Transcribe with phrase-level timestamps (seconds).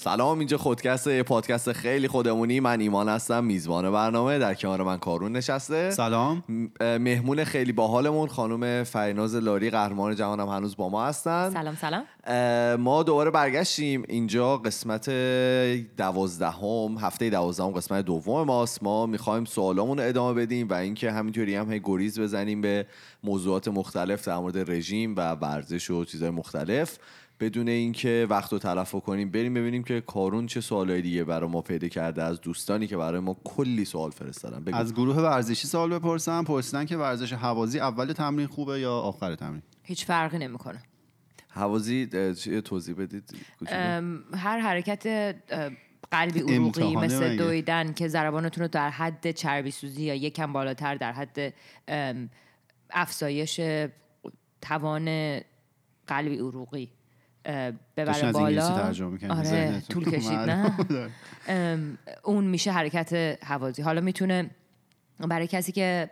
[0.00, 2.60] سلام اینجا خودکست پادکست خیلی خودمونی.
[2.60, 4.38] من ایمان هستم میزبان برنامه.
[4.38, 5.90] در کنار من کارون نشسته.
[5.90, 6.44] سلام.
[6.80, 11.50] مهمون خیلی باحالمون خانم فریناز لاری قهرمان جهانم هنوز با ما هستن.
[11.50, 12.04] سلام سلام.
[12.80, 14.02] ما دوباره برگشتیم.
[14.08, 15.10] اینجا قسمت
[15.96, 18.82] دوازدهم هفته دوازدهم قسمت دوم ماست.
[18.82, 22.86] ما می‌خوایم سوالامون رو ادامه بدیم و اینکه همینطوری هم هی گریز بزنیم به
[23.24, 26.98] موضوعات مختلف در مورد رژیم و ورزش و چیزهای مختلف.
[27.40, 31.62] بدون اینکه وقت رو تلف کنیم بریم ببینیم که کارون چه سوالای دیگه برای ما
[31.62, 34.64] پیدا کرده از دوستانی که برای ما کلی سوال فرستادن.
[34.64, 34.76] بگو.
[34.76, 36.44] از گروه ورزشی سوال بپرسم.
[36.44, 40.82] پرسیدن که ورزش هوازی اول تمرین خوبه یا آخر تمرین؟ هیچ فرقی نمی‌کنه.
[42.34, 43.34] چیه؟ توضیح بدید؟
[44.34, 45.34] هر حرکت
[46.10, 50.94] قلبی عروقی مثل مگه؟ دویدن که ضربانتون رو در حد چربی سوزی یا یکم بالاتر
[50.94, 51.54] در حد
[52.90, 53.60] افزایش
[54.62, 55.40] توان
[56.06, 56.90] قلبی عروقی.
[57.48, 59.82] ببره انگلیسی بالا ترجمه آره.
[59.88, 60.74] طول کشید نه.
[61.48, 64.50] ام، اون میشه حرکت هوازی حالا می‌تونه
[65.18, 66.10] برای کسی که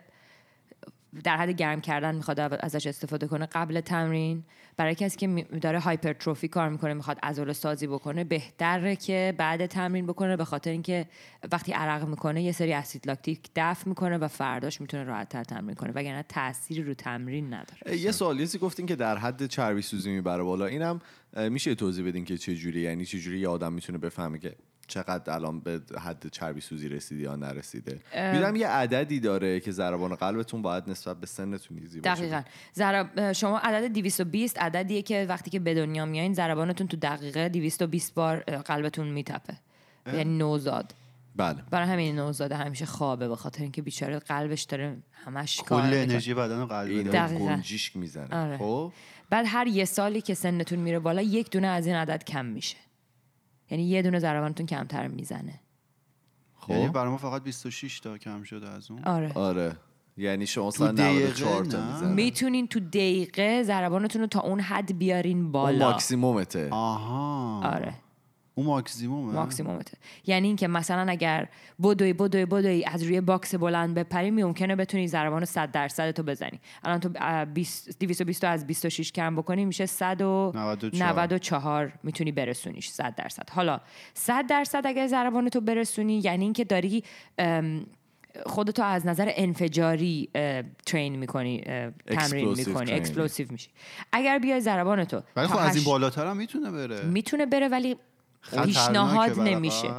[1.23, 4.43] در حد گرم کردن می‌خواد ازش استفاده کنه قبل تمرین.
[4.77, 10.05] برای کسی که داره هایپرتروفی کار می‌کنه می‌خواد عضله سازی بکنه بهتره که بعد تمرین
[10.05, 11.05] بکنه به خاطر اینکه
[11.51, 15.75] وقتی عرق می‌کنه یه سری اسید لاکتیک دفع می‌کنه و فرداش می‌تونه راحت تر تمرین
[15.75, 17.97] کنه وگرنه تأثیری رو تمرین نداره.
[17.97, 20.65] یه سوال یه چیزی گفتین که در حد چربی سوزی می‌بره بالا.
[20.65, 21.01] اینم
[21.49, 24.55] میشه توضیح بدین که چه جوری یعنی چه جوری یه آدم می‌تونه بفهمه که
[24.87, 27.99] چقدر الان به حد چربی سوزی رسیده یا نرسیده.
[28.33, 32.21] می‌دونم یه عددی داره که ضربان قلبتون باید نسبت به سنتون ایزی باشه.
[32.21, 32.41] دقیقا.
[32.75, 38.13] ضرب شما عدد 220 عددیه که وقتی که به دنیا میایین ضربانتون تو دقیقه 220
[38.13, 39.57] بار قلبتون میتپه.
[40.13, 40.93] یعنی نوزاد.
[41.35, 41.63] بله.
[41.71, 45.93] برای همین نوزاده همیشه خوابه به خاطر اینکه بیچاره قلبش داره همش کار کل.
[45.93, 47.37] انرژی بدن قلب داره.
[47.37, 48.35] گنجیشک می‌زنه.
[48.35, 48.57] آره.
[48.57, 48.91] خب؟
[49.29, 52.77] بعد هر یه سالی که سنتون میره بالا یک دونه از این عدد کم میشه.
[53.71, 55.59] یعنی یه دونه ضربانتون کمتر می‌زنه.
[56.69, 59.03] یعنی خب برای ما فقط 26 تا کم شده از اون.
[59.03, 59.31] آره.
[59.33, 59.75] آره.
[60.17, 61.93] یعنی شما مثلا دقیقه 94 تا نه.
[61.93, 66.69] می‌زنه می‌تونین تو دقیقه ضربانتون رو تا اون حد بیارین اون بالا ماکسیمومته.
[66.71, 67.61] آها.
[67.63, 67.93] آره.
[68.57, 71.47] اون ماکسیمومه ماکسیمومته یعنی اینکه مثلا اگر
[71.83, 76.59] بدوی بدوی بدوی از روی box بلند بپری ممکنه بتونی ضربان 100 درصد تو بزنی.
[76.83, 82.89] الان تو اه، 20 220 رو از 26 کم بکنی میشه 194 94 می‌تونی برسونیش
[82.89, 83.49] 100 درصد.
[83.49, 83.79] حالا
[84.13, 87.03] 100 درصد اگر ضربان تو برسونی یعنی اینکه داری
[88.45, 90.29] خودتو از نظر انفجاری
[90.85, 91.63] train می‌کنی
[92.07, 92.91] تمرین می‌کنی.
[92.91, 93.69] explosive میشی.
[94.11, 97.05] اگر بیای ضربان تو ولی خب از این بالاتر هم می‌تونه بره.
[97.05, 97.95] می‌تونه بره ولی
[98.63, 99.93] پیشنهاد نمیشه.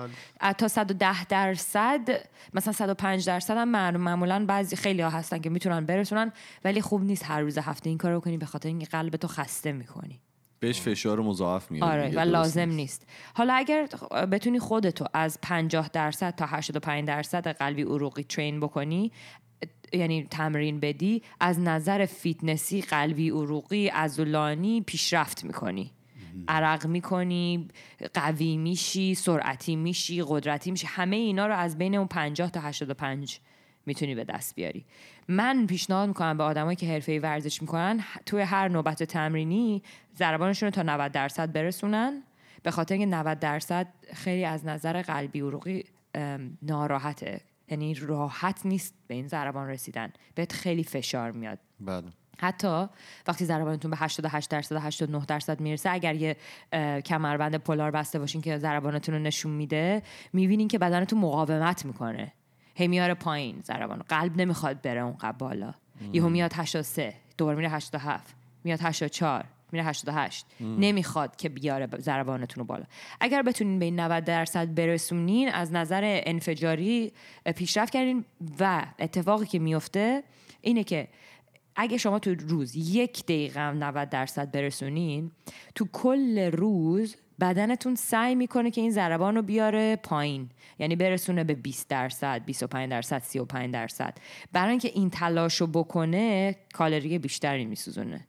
[0.58, 2.00] تا 110 درصد
[2.54, 6.32] مثلا 105 درصد هم معلوم- معمولا بعضی خیلی ها هستن که می‌تونن برسونن
[6.64, 9.72] ولی خوب نیست هر روز هفته این کارو کنی به خاطر اینکه قلب تو خسته
[9.72, 10.20] می‌کنی.
[10.60, 13.06] بهش فشار مضاعف میاد آره و لازم نیست.
[13.34, 13.86] حالا اگر
[14.32, 19.12] بتونی خودتو از 50 درصد تا 85 درصد قلبی عروقی ترین بکنی
[19.92, 25.92] یعنی تمرین بدی از نظر فیتنسی قلبی عروقی عضلانی پیشرفت می‌کنی.
[26.48, 27.68] عرق می‌کنی
[28.14, 30.86] قوی میشی سرعتی میشی قدرتی میشی.
[30.86, 33.40] همه اینا رو از بین اون 50 تا 85
[33.86, 34.84] می‌تونی به دست بیاری.
[35.28, 39.82] من پیشنهاد می‌کنم به آدمایی که حرفه‌ای ورزش می‌کنن توی هر نوبت تمرینی
[40.16, 42.22] ضربانشون رو تا 90 درصد برسونن.
[42.62, 45.84] به خاطر اینکه 90 درصد خیلی از نظر قلبی عروقی
[46.62, 47.40] ناراحته.
[47.68, 50.12] یعنی راحت نیست به این ضربان رسیدن.
[50.34, 51.58] بهت خیلی فشار میاد.
[51.80, 52.06] بله.
[52.40, 52.86] حتی
[53.28, 56.36] وقتی ضربانتون به 88 درصد 89 درصد می‌رسه اگر یه
[57.04, 62.32] کمربند پولار بسته باشین که ضربانتون رو نشون میده می‌بینین که بدنتون مقاومت می‌کنه.
[62.74, 65.74] هی میاره پایین ضربان قلب نمی‌خواد بره اون قبل بالا.
[66.12, 68.34] یهو میاد 83 دوباره میره 87
[68.64, 72.84] میاد 84 میره 88 نمی‌خواد که بیاره ضربانتون رو بالا.
[73.20, 77.12] اگر بتونین به این 90 درصد برسونین از نظر انفجاری
[77.56, 78.24] پیشرفت کردین
[78.60, 80.22] و اتفاقی که میفته
[80.60, 81.08] اینه که
[81.80, 85.30] اگه شما تو روز یک دقیقه هم 90 درصد برسونین
[85.74, 90.48] تو کل روز بدنتون سعی می‌کنه که این ضربان رو بیاره پایین.
[90.78, 94.18] یعنی برسونه به 20 درصد 25 درصد 35 درصد.
[94.52, 98.26] برای اینکه این تلاش رو بکنه کالری بیشتری میسوزونه.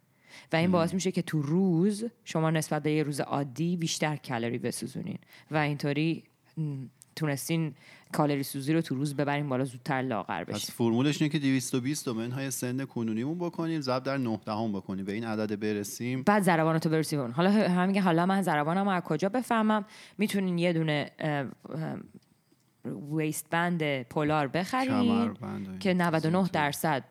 [0.53, 4.57] و این باعث میشه که تو روز شما نسبت به یه روز عادی بیشتر کالری
[4.57, 5.19] بسوزونین.
[5.51, 6.23] و اینطوری
[7.19, 7.73] تونستین
[8.11, 12.07] کالری سوزی رو تو روز ببرین بالا زودتر لاغر پس بشین فرمولش اینه که 220
[12.07, 15.05] رو منهای سن کنونیمون بکنیم ضرب در 9 دهم بکنیم.
[15.05, 16.23] به این عدد برسیم.
[16.23, 19.85] بعد ضربان تو برسی اون حالا هم میگه حالا من ضربانم از کجا بفهمم؟
[20.17, 21.11] می‌تونین یه دونه
[23.11, 25.33] ویست بند پولار بخرین و
[25.79, 26.49] که این 99 چیزا.
[26.53, 27.03] درصد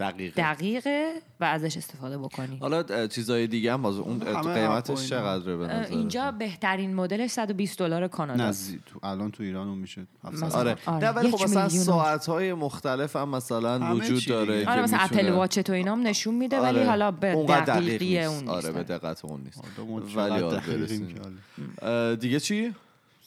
[0.00, 0.42] دقیقه.
[0.42, 2.56] دقیقه و ازش استفاده بکنی.
[2.60, 4.18] حالا چیزای دیگه هم باز اون
[4.54, 5.08] قیمتش.
[5.08, 8.48] چقدره به نظر؟ اینجا بهترین مدلش 120 دلار کانادا.
[8.48, 10.06] نزدیک تو الان تو ایران اون میشه.
[10.24, 10.44] 700.
[10.44, 10.60] مثلا.
[10.60, 10.76] آره.
[10.86, 15.30] آره، نه ولی خب مثلا ساعت های مختلف هم مثلا وجود داره آره مثلا اپل
[15.30, 16.88] واچ تو اینام نشون میده ولی آره.
[16.88, 18.28] حالا به اونقدر دقیق دقیقی نیست.
[18.28, 18.72] اون آره نیست.
[18.72, 19.60] به دقت اون نیست.
[20.16, 20.42] ولی
[22.16, 22.74] دیگه چی؟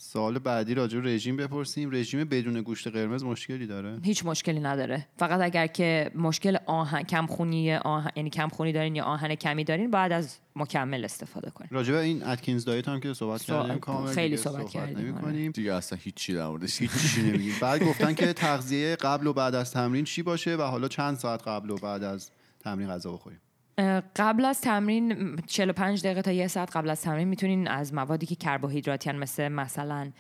[0.03, 1.91] سال بعدی راجع به رژیم بپرسیم.
[1.91, 5.07] رژیم بدون گوشت قرمز مشکلی داره؟ هیچ مشکلی نداره.
[5.17, 10.11] فقط اگر که مشکل آهن کمخونی آهن یعنی کمخونی دارین یا آهن کمی دارین باید
[10.11, 11.69] از مکمل استفاده کنین.
[11.71, 15.05] راجع به این اتکینز دایت هم که صحبت سو- کردیم کامل خیلی صحبت کردیم، آره.
[15.05, 15.51] نمی‌کنیم.
[15.51, 17.53] دیگه اصلا هیچی در موردش چی نمیگیم.
[17.61, 21.47] بعد گفتن که تغذیه قبل و بعد از تمرین چی باشه و حالا چند ساعت
[21.47, 23.39] قبل و بعد از تمرین غذا بخوریم.
[24.15, 28.25] قبل از تمرین م، 45 دقیقه تا یه ساعت قبل از تمرین می‌تونین از موادی
[28.25, 30.11] که کربوهیدراتی هن مثل مثلا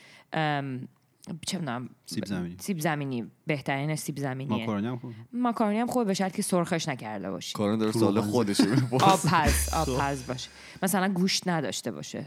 [1.47, 2.55] چه می‌دونم سیب زمینی.
[2.59, 3.31] سیب زمینی.
[3.47, 4.57] بهترین سیب زمینیه.
[4.57, 8.15] ماکارونی هم خوب ماکارونی هم خوبه به شرط که سرخش نکرده باشی کارون داره سال
[8.15, 9.05] روغن خودش می‌پرسه.
[9.05, 10.49] آب پز آب پز باشه.
[10.83, 12.25] مثلا گوشت نداشته باشه.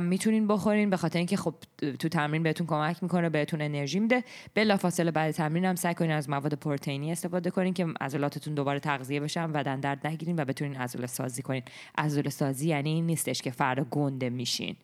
[0.00, 1.54] می‌تونین بخورین به خاطر اینکه خب
[1.98, 4.24] تو تمرین بهتون کمک می‌کنه بهتون انرژی میده.
[4.54, 9.20] بلافاصله بعد تمرین هم سعی کنین از مواد پروتئینی استفاده کنین که عضلاتتون دوباره تغذیه
[9.20, 11.62] بشن و بدن درد نگیرین و بتونین عضله سازی کنین.
[11.98, 14.76] عضله سازی یعنی این نیستش که فردا گنده میشین.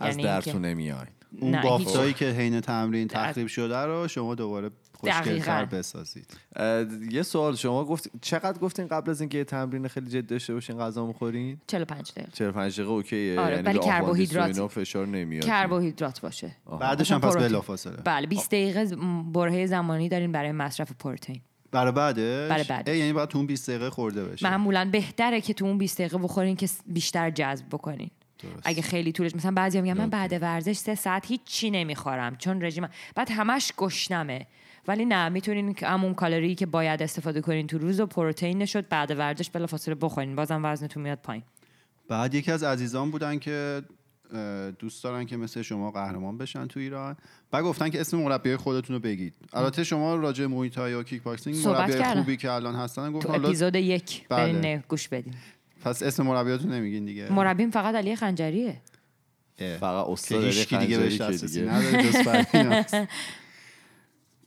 [0.00, 1.06] از یعنی درتون نمیاین
[1.40, 2.12] اون نه، بافتایی.
[2.12, 5.64] که حین تمرین تخریب شده رو شما دوباره خوشگلتر.
[5.64, 6.26] بسازید.
[7.10, 10.78] یه سوال شما گفت چقدر گفتین قبل از اینکه یه تمرین خیلی جدی داشته باشین
[10.78, 12.30] غذا می‌خورین؟ 45 دقیقه.
[12.32, 13.40] 45 دقیقه اوکیه.
[13.40, 15.44] آره، یعنی کربوهیدرات- فشار نمیاد.
[15.44, 16.56] کربوهیدرات باشه.
[16.80, 17.36] بعدش هم پس.
[17.36, 17.96] بلافاصله.
[18.04, 18.96] بله 20 دقیقه
[19.32, 21.40] برهه زمانی دارین برای مصرف پروتئین.
[21.72, 22.96] برای بعدش؟ برای بعدش.
[22.96, 26.18] یعنی باید تو اون 20 دقیقه خورده بشه معمولا بهتره که تو اون 20 دقیقه
[26.18, 28.10] بخورین که بیشتر جذب بکنین.
[28.38, 28.60] درست.
[28.64, 30.10] اگه خیلی طولش مثلا بعضی میگن من.
[30.10, 34.46] بعد ورزش سه ساعت هیچ چی نمی‌خورم چون رژیم بعد همش گشنمه
[34.88, 38.88] ولی نه می‌تونین که همون کالری که باید استفاده کنین تو روز و پروتئین نشد
[38.88, 41.42] بعد ورزش بلافاصله بخورین بازم وزنتون میاد پایین
[42.08, 43.82] بعد یکی از عزیزان بودن که
[44.78, 47.16] دوست دارن که مثل شما قهرمان بشن تو ایران
[47.50, 51.66] بعد گفتن که اسم مربی خودتون رو بگید البته شما راجع محیط یا کیک باکسینگ
[51.66, 52.02] مربی.
[52.02, 54.84] خوبی که الان هستن گفت تو اپیزود یک بله.
[54.88, 55.34] گوش بدین
[55.86, 58.80] پس اسم مربیاتون نمیگین دیگه مربیم فقط علی خنجریه.
[59.80, 61.72] فقط استاد علی خنجری دیگه.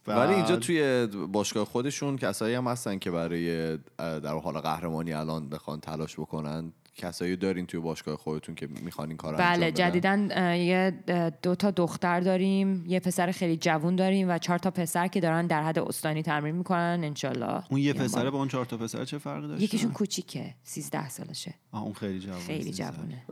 [0.08, 5.80] ولی اینجا توی باشگاه خودشون کسایی هم هستن که برای در حال قهرمانی الان بخوان
[5.80, 10.56] تلاش بکنن کسایی دارین توی باشگاه خودتون که می‌خوان این کار انجام بله بدن؟ جدیدن
[10.56, 10.94] یه
[11.42, 15.48] دو تا دختر داریم یه پسر خیلی جوون داریم و چهار تا پسر که دارن
[15.48, 18.32] در حد استانی تمرین می‌کنن انشالله اون یه بالا.
[18.32, 22.20] با اون چهار تا پسر چه فرقی داشت یکیشون کوچیکه 13 سالشه آه اون خیلی
[22.20, 22.72] جوونه خیلی.
[22.72, 23.24] جوونه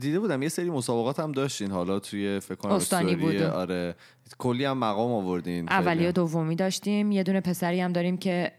[0.00, 3.42] دیده بودم یه سری مسابقات هم داشتین حالا توی فکر کنم استانی بود.
[3.42, 3.94] آره
[4.38, 6.12] کلی هم مقام آوردین اولی و.
[6.12, 8.52] دومی داشتیم یه دونه پسری هم داریم که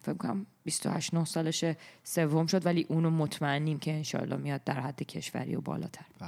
[0.00, 5.02] فکر کنم 28 9 سالشه سوم شد ولی اونو مطمئنیم که انشالله میاد در حد
[5.02, 6.04] کشوری و بالاتر.
[6.20, 6.26] به.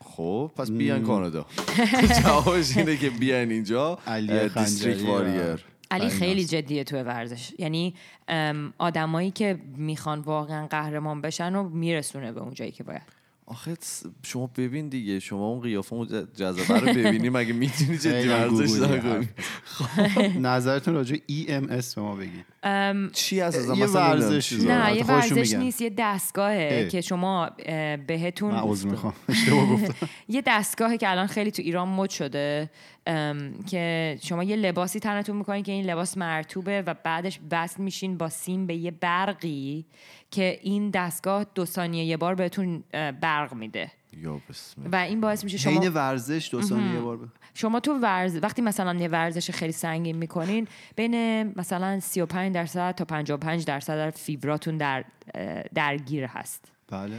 [0.00, 1.46] خب پس بیان کانادا.
[2.22, 3.98] جوابش اینه که بیان اینجا.
[4.06, 4.48] علی
[5.06, 6.08] واریر علی.
[6.08, 7.52] خیلی جدیه توی ورزش.
[7.58, 7.94] یعنی
[8.78, 13.21] آدمایی که می‌خوان واقعا قهرمان بشن و میرسونه به اون جایی که باید.
[13.46, 13.76] آخه
[14.22, 18.80] شما ببین دیگه شما اون قیافه اون ج- جذبه رو ببینی مگه می‌تونی جدی ورزش
[18.80, 19.28] نکنی
[19.96, 20.36] حرف.
[20.48, 22.44] نظرتون راجع EMS به ما بگید
[23.12, 24.52] چی از از یه ورزش.
[24.52, 25.54] نه یه ورزش.
[25.54, 26.88] نیست یه دستگاهه اه.
[26.88, 27.50] که شما
[28.06, 32.70] بهتون من می‌خوام اشتباه گفتم یه دستگاهی که الان خیلی تو ایران مد شده
[33.66, 38.28] که شما یه لباسی تنتون می‌کنین که این لباس مرتوبه و بعدش وصل میشین با
[38.28, 39.84] سیم به یه برقی
[40.30, 42.82] که این دستگاه دو ثانیه یه بار بهتون
[43.20, 43.90] برق میده.
[44.92, 48.62] و این باعث میشه شما ورزش دو ثانیه یه بار ب- شما تو ورز وقتی
[48.62, 55.04] مثلا یه ورزش خیلی سنگین می‌کنین بین مثلا 35 درصد تا 55 درصد فیبراتون در
[55.74, 56.71] درگیر هست.
[56.92, 57.16] بله.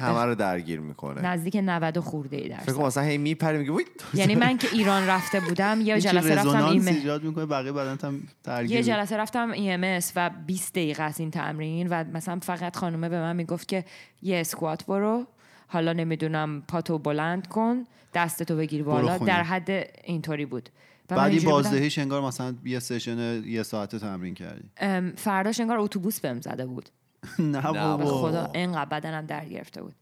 [0.00, 1.22] همه رو درگیر می‌کنه.
[1.22, 3.84] نزدیک 90 و خورده ای فکر درصد کنم مثلا هی میپری میگه
[4.14, 8.22] یعنی من که ایران رفته بودم یه جلسه رفتم ایمه ایجاد می‌کنه بقیه بدن هم
[8.44, 8.76] درگیر.
[8.76, 13.20] یه جلسه رفتم EMS و 20 دقیقه از این تمرین و مثلا فقط خانومه به
[13.20, 13.84] من می‌گفت که
[14.22, 15.26] یه اسکوات برو
[15.68, 17.84] حالا نمی‌دونم پاتو بلند کن
[18.14, 19.18] دستتو بگیر بالا.
[19.18, 19.70] در حد
[20.04, 20.68] اینطوری بود.
[21.10, 24.68] و من بعد این اینجوری بودم، بازدهیش انگار مثلا یه سشن یه ساعته تمرین کردی.
[25.16, 26.88] فرداش انگار اتوبوس بهم زده بود.
[27.38, 28.22] نه به بابا.
[28.22, 29.94] خدا انقدر بدنم در گرفته بود.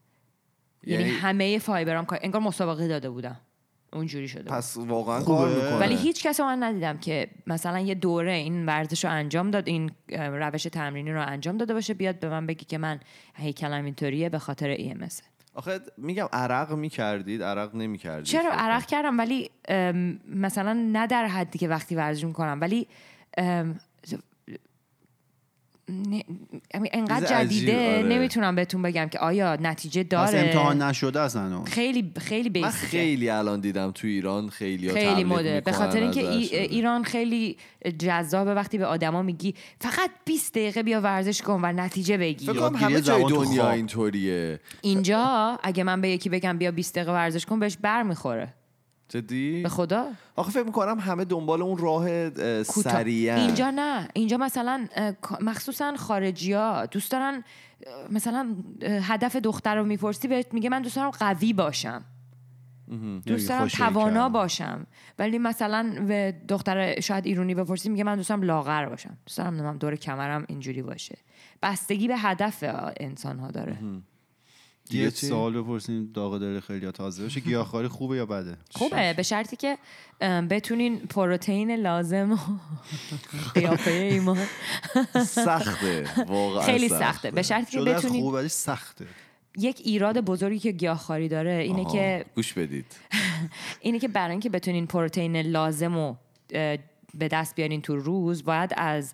[0.86, 3.40] یعنی, یعنی همه فایبرام کار انگار مسابقه داده بودم.
[3.92, 4.50] اونجوری شده.
[4.50, 5.22] پس واقعا.
[5.22, 5.78] کار می‌کنه.
[5.78, 9.68] ولی هیچ کس رو من ندیدم که مثلا یه دوره این ورزش رو انجام داد
[9.68, 13.00] این روش تمرینی رو انجام داده باشه بیاد به من بگی که من
[13.34, 15.22] هیکلم اینطوریه به خاطر EMS
[15.54, 18.24] آخه میگم عرق می‌کردید عرق نمی‌کردید.
[18.24, 19.50] چرا عرق کردم؟ ولی
[20.28, 22.88] مثلا نه در حدی که وقتی ورزش می‌کنم ولی
[25.88, 26.24] نه-
[26.92, 28.02] انقدر جدیده آره.
[28.08, 32.86] نمی‌تونم بهتون بگم که آیا نتیجه داره؟ امتحان نشده از هنوز؟ خیلی خیلی من بیسیکه
[32.86, 35.60] خیلی الان دیدم تو ایران خیلی خیلی مده.
[35.60, 37.56] به خاطر اینکه ای- ایران خیلی
[37.98, 38.54] جذابه.
[38.54, 43.00] وقتی به آدما میگی فقط 20 دقیقه بیا ورزش کن و نتیجه بگیر فکر همه
[43.00, 43.70] جای دنیا.
[43.70, 44.60] اینطوریه.
[44.80, 48.54] اینجا اگه من به یکی بگم بیا 20 دقیقه ورزش کن بهش بر می‌خوره
[49.08, 50.06] جدی؟ به خدا.
[50.36, 52.30] آخه فکر می‌کنم همه دنبال اون راه.
[52.62, 54.08] سریع اینجا نه.
[54.12, 54.86] اینجا مثلا
[55.40, 57.44] مخصوصا خارجی ها دوست دارن
[58.10, 62.04] مثلا هدف دختر رو می‌پرسی بهت میگه من دوست دارم قوی باشم.
[63.26, 64.28] دوست دارم توانا.
[64.28, 64.86] باشم.
[65.18, 69.16] ولی مثلا به دختر شاید ایرونی بپرسی میگه من دوست دارم لاغر باشم.
[69.26, 71.18] دوست دارم دور کمرم اینجوری باشه.
[71.62, 72.64] بستگی به هدف
[73.00, 73.78] انسان ها داره.
[74.92, 79.56] یه؟ سوال بپرسیم داغ دل خیلی تازه بشه گیاهخواری خوبه یا بده؟ خوبه به شرطی
[79.56, 79.78] که
[80.50, 82.36] بتونین پروتئین لازم و
[83.54, 84.38] قیافه ایمان
[85.26, 87.30] سخته واقعا خیلی سخته.
[87.30, 89.06] به شرطی که بتونین خوبه ولی سخته.
[89.58, 92.86] یک ایراد بزرگی که گیاهخواری داره اینه آها، که گوش بدید.
[93.80, 96.16] اینه که برای اینکه بتونین پروتئین لازم رو
[97.14, 99.12] به دست بیارین تو روز باید از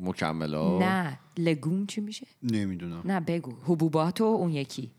[0.00, 3.02] مکملا نه لگوم چی میشه؟ نمی‌دونم.
[3.04, 3.52] نه بگو.
[3.64, 4.90] حبوبات و اون یکی.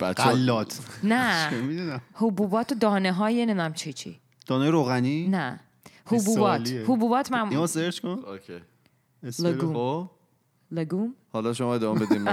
[0.00, 1.50] بچه قلات نه.
[2.20, 4.20] حبوبات و دانه های نمی‌دونم چی چی.
[4.46, 5.60] دانه روغنی؟ نه.
[6.06, 6.68] حبوبات.
[6.68, 8.22] حبوبات اینو من سرچ کن.
[9.38, 9.74] لگوم.
[9.74, 10.10] خب.
[10.70, 12.24] لگوم؟ حالا شما ادامه بدیم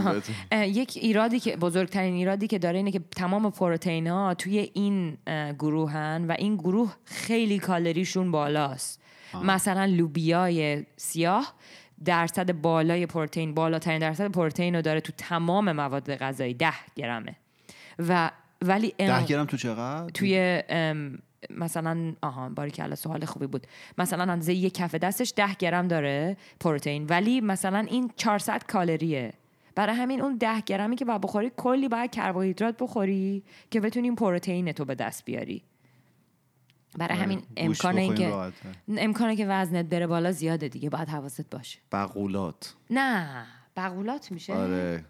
[0.52, 5.54] یک ایرادی که بزرگترین ایرادی که داره اینه که تمام پروتئین ها توی این اه،
[5.54, 9.02] گروهن و این گروه خیلی کالریشون بالاست.
[9.44, 11.54] مثلا لوبیای سیاه
[12.06, 17.36] درصد بالای پروتئین بالاترین درصد پروتئین رو داره تو تمام مواد غذایی ده گرمه.
[18.00, 23.68] و ولی ده گرم تو چقدر؟ توی ام، مثلا آها باری که سوال خوبی بود.
[23.98, 27.06] مثلا اندازه یک کف دستش ده گرم داره پروتئین.
[27.06, 29.34] ولی مثلا این 400 کالریه.
[29.76, 34.16] برای همین اون ده گرمی که باید بخوری کلی باید کربوهیدرات بخوری که بتونی این
[34.16, 35.64] پروتئین تو به دست بیاری.
[36.98, 38.70] برای همین آره، گوشت امکان بخوریم اینکه راحت‌تر.
[38.98, 41.80] امکانه که وزنت بره بالا زیاده دیگه باید حواست باشه.
[41.92, 43.46] بقولات نه
[43.78, 45.06] بقولات میشه؟ آره.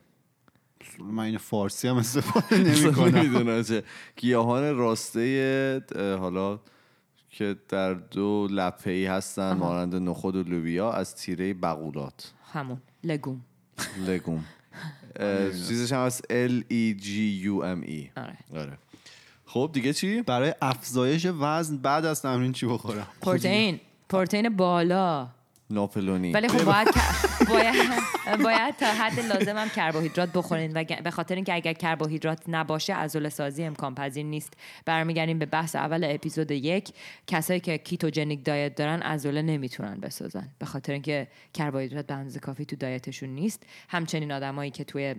[0.99, 3.83] من این فارسی هم استفاده نمی کنم می‌دونم چه.
[4.15, 5.81] گیاهان راسته
[6.19, 6.59] حالا
[7.29, 12.81] که در دو لپه ای هستن مانند نخود و لوبیا از تیره بقولات همون.
[13.03, 13.41] لگوم.
[14.07, 14.43] لگوم.
[15.15, 17.07] اه، چیزش هم از L E G
[17.45, 18.19] U M E.
[18.53, 18.77] آره.
[19.55, 23.79] خب دیگه چی؟ برای افزایش وزن بعد از تمرین چی بخورم؟ پروتئین.
[24.09, 25.27] پروتئین بالا.
[25.69, 26.31] ناپلونی.
[26.31, 26.87] ولی خب باید
[27.49, 30.71] باید باید تا حد لازم هم کربوهیدرات بخورین.
[30.75, 34.53] و به خاطر اینکه اگر کربوهیدرات نباشه عضله سازی امکان پذیر نیست.
[34.85, 36.93] برمیگردیم به بحث اول اپیزود یک.
[37.27, 40.49] کسایی که کیتوجنیک دایت دارن عضله نمی‌تونن بسازن.
[40.59, 43.63] به خاطر اینکه کربوهیدرات به اندازه کافی تو دایتشون نیست.
[43.89, 45.15] همچنین آدمایی که توی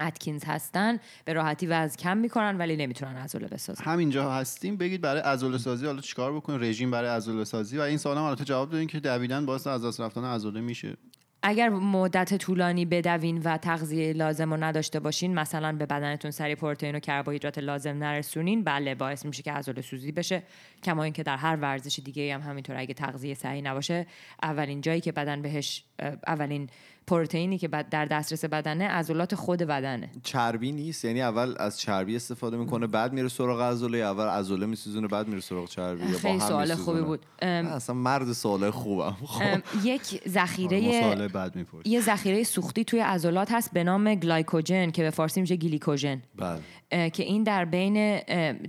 [0.00, 3.84] اتکینز هستن به راحتی وزن کم می‌کنن ولی نمی‌تونن عضله بسازن.
[3.84, 4.76] همینجا هستیم.
[4.76, 8.22] بگید برای عضله سازی حالا چیکار بکنیم؟ رژیم برای عضله سازی و این سوال هم
[8.22, 10.96] البته جواب دادین که دویدن باعث از دست رفتن عضله میشه.
[11.42, 16.94] اگر مدت طولانی بدوین و تغذیه لازم رو نداشته باشین مثلا به بدنتون سری پروتئین
[16.94, 20.42] و کربوهیدرات لازم نرسونین بله باعث میشه که عضله سوزی بشه.
[20.82, 24.06] کما اینکه در هر ورزش دیگه هم همینطور اگه تغذیه صحیح نباشه
[24.42, 25.84] اولین جایی که بدن بهش
[26.26, 26.70] اولین
[27.10, 30.10] پروتئینی که بد- در دسترس بدنه عضلات خود بدنه.
[30.22, 34.66] چربی نیست یعنی اول از چربی استفاده می‌کنه بعد میره سراغ عضله یا اول عضله
[34.66, 37.20] میسوزونه بعد میره سراغ چربی با خیلی هم سوال؟ خوبی بود.
[37.42, 39.16] اصلا مرد سوال خوبم.
[39.26, 39.62] خب.
[39.84, 45.40] یک ذخیره بعد یه ذخیره سوختی توی عضلات هست به نام گلایکوژن که به فارسی
[45.40, 46.22] میشه گلیکوژن.
[46.36, 47.10] بله.
[47.10, 48.20] که این در بین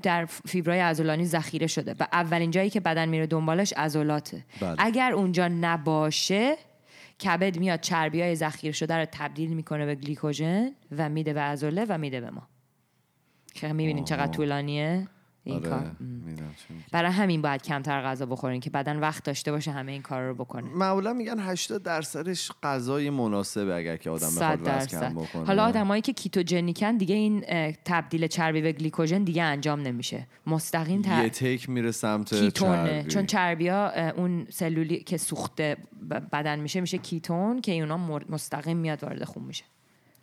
[0.03, 1.95] در فیبرای عضلانی ذخیره شده.
[1.99, 4.43] و اولین جایی که بدن میره دنبالش عضلاته.
[4.61, 4.75] بله.
[4.79, 6.57] اگر اونجا نباشه
[7.23, 11.85] کبد میاد چربی های ذخیره شده رو تبدیل می‌کنه به گلیکوژن و میده به عضله
[11.89, 12.47] و میده به ما.
[13.53, 15.07] که می‌بینین چقدر طولانیه.
[15.43, 15.91] این آره کار.
[16.91, 20.33] برای همین باید کمتر غذا بخورین که بدن وقت داشته باشه همه این کار رو
[20.33, 20.69] بکنه.
[20.69, 25.45] معمولا میگن 80 درصدش غذای مناسبه اگر که آدم بخواد وزن کم بکنه.
[25.45, 27.41] حالا آدمایی که کیتوژنیکن دیگه این
[27.85, 30.27] تبدیل چربی به گلیکوژن دیگه انجام نمیشه.
[30.47, 32.87] مستقیم یه تر تک میره سمت کیتونه.
[32.87, 33.11] چربی.
[33.11, 35.77] چون چربی ها اون سلولی که سوخته
[36.31, 37.97] بدن میشه میشه کیتون که اونا
[38.29, 39.63] مستقیم میاد وارد خون میشه.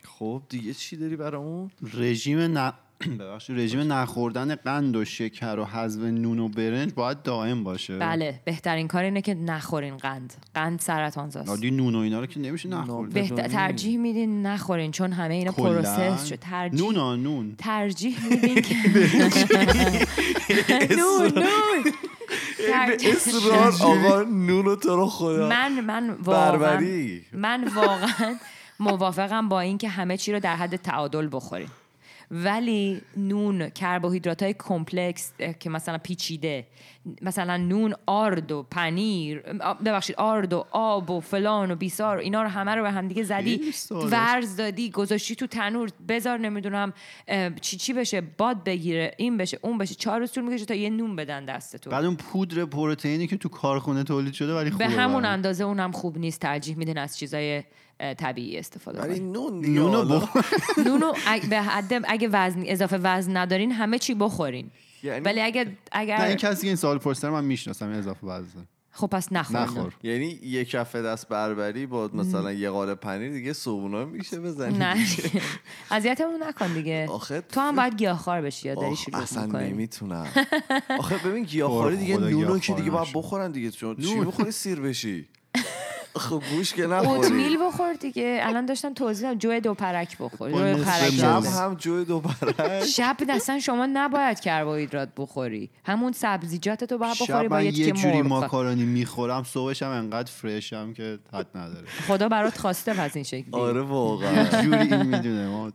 [0.03, 2.71] خب دیگه چی داری برای اون رژیم ن...
[3.19, 7.97] ببخشید رژیم نخوردن قند و شکر و حذف نون و برنج باید دائم باشه.
[7.97, 10.33] بله بهترین کار اینه که نخورین قند.
[10.53, 13.47] قند سرطانزاست عادی نون و اینا رو که نمیشه نخورد بهتر.
[13.47, 16.35] ترجیح میدین نخورین چون همه اینا process شد.
[16.35, 17.55] ترجیح نون نون.
[17.57, 18.75] ترجیح میدین که
[20.97, 21.93] نون نون.
[23.05, 25.49] اصرار آقا نونو تو رو خدا.
[25.49, 26.79] من من واقعا
[27.33, 28.35] من واقعا
[28.79, 31.71] موافقم با اینکه همه چی رو در حد تعادل بخوریم
[32.31, 36.67] ولی نون کربوهیدرات های complex که مثلا پیچیده
[37.21, 39.39] مثلا نون آرد و پنیر
[39.85, 43.23] ببخشید آرد و آب و فلان و بیسار و اینا رو همه رو به همدیگه
[43.23, 44.13] زدی خیلی ساده است.
[44.13, 46.93] ورز دادی گذاشتی تو تنور بذار نمی‌دونم
[47.61, 50.89] چی چی بشه باد بگیره این بشه اون بشه چهار روز طول می‌کشه تا یه
[50.89, 54.87] نون بدن دست تو بعد اون پودر پروتئینی که تو کارخونه تولید شده ولی خوبه
[54.87, 55.25] به همون.
[55.25, 57.63] اندازه اونم خوب نیست ترجیح میدین از چیزای
[58.17, 60.21] طبیعی استفاده کنین نون نونو
[60.85, 64.71] نونو اگه به حد اگه وزن اضافه وزن ندارین همه چی بخورین.
[65.03, 67.97] یعنی- ولی اگه نه این اگر کسی که این سوال پرسیده رو من می‌شناسم این
[67.97, 68.67] اذافه وزن.
[68.91, 69.59] خب پس نخور.
[69.59, 69.93] نخور.
[70.03, 74.95] یعنی یه کفه دست بربری با مثلا یه قالب پنیر دیگه صبحونه میشه بزنی نه.
[75.91, 77.07] اذیتمون نکن دیگه.
[77.09, 80.27] آخه تو هم باید گیاهخوار بشی یا داری شروع اصلا نمی‌تونم.
[80.99, 83.07] آخه ببین گیاهخواری دیگه نونو که دیگه باید.
[83.13, 83.71] بخورن دیگه.
[83.71, 84.19] چون چی.
[84.19, 85.27] بخوری؟ سیر بشی.
[86.19, 88.39] خب گوش که نخوری اوتمیل بخور دیگه.
[88.43, 91.11] الان داشتم توضیح دادم جو دو پرک بخور جو نصف پرک.
[91.11, 91.43] شب.
[91.45, 95.69] هم جوی دوباره شب اصلا شما نباید کربوهیدرات بخوری.
[95.85, 100.93] همون سبزیجات تو باید بخوری با من یه جوری ماکارونی می‌خورم صبحش هم انقدر فرشم
[100.93, 101.87] که حد نداره.
[102.07, 103.51] خدا برات خواسته پس این شکلی.
[103.51, 104.61] آره واقعا.
[104.63, 105.71] جوری این می‌دونه ما.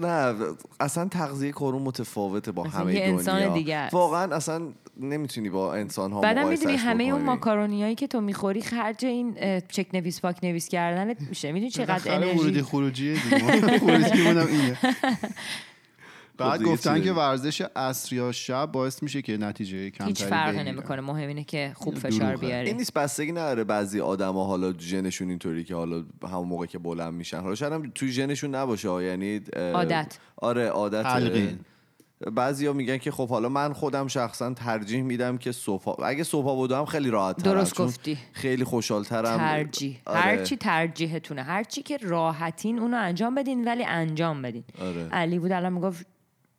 [0.00, 0.34] نه
[0.80, 3.16] اصلا تغذیه کرون متفاوته با همه یه دنیا.
[3.18, 3.88] انسان دیگه.
[3.92, 4.62] واقعا اصلا
[5.00, 7.22] نمی‌تونی با انسان ها بعدم می‌دونی همه اون.
[7.22, 9.36] ماکارونیایی که تو می‌خوری خرج این
[9.68, 11.52] چک نویس پاک نویس کردنت میشه.
[11.52, 14.78] می‌دونی چقدر ورودی انرژی خروجی اینه.
[16.38, 20.64] بعد دیگه گفتن که؟ ورزش عصر یا شب باعث میشه که نتیجه کمتری هیچ فرقی.
[20.64, 22.36] نمی‌کنه مهم اینه که خوب این فشار.
[22.36, 26.78] بیاری این نیست بستگی نداره بعضی آدما حالا ژنشون اینطوری که حالا همون موقع که
[26.78, 30.18] بلند میشن حالا شاید هم توی ژنشون نباشه یعنی عادت.
[30.36, 31.58] آره عادت تلقین.
[32.34, 36.84] بعضیا میگن که خب حالا من خودم شخصا ترجیح میدم که صبح اگه صبح بودم
[36.84, 38.18] خیلی راحت درست گفتی.
[38.32, 40.20] خیلی خوشحالترم ترجیح آره.
[40.20, 45.08] هر چی ترجیحتونه هر چی که راحتین اونو انجام بدین ولی انجام بدین آره.
[45.12, 46.06] علی بود الان می‌گفت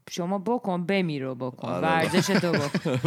[0.10, 1.68] شما بکن بمیرو بکن.
[1.68, 1.88] آره.
[1.88, 3.00] ورزش تو بکن.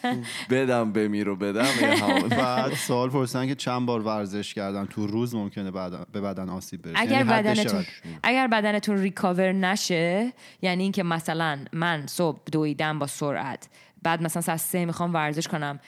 [0.50, 1.66] بدم بمیرو بدم
[2.30, 6.82] بعد سوال پرسیدن که چند بار ورزش کردن؟ تو روز ممکنه بعد- به بدن آسیب
[6.82, 6.98] برسه.
[7.00, 7.84] اگر یعنی بدنتون؟
[8.22, 13.68] اگر بدنتون ریکاور نشه یعنی اینکه مثلا من صبح دویدم با سرعت
[14.02, 15.80] بعد مثلا ساعت سه می‌خوام ورزش کنم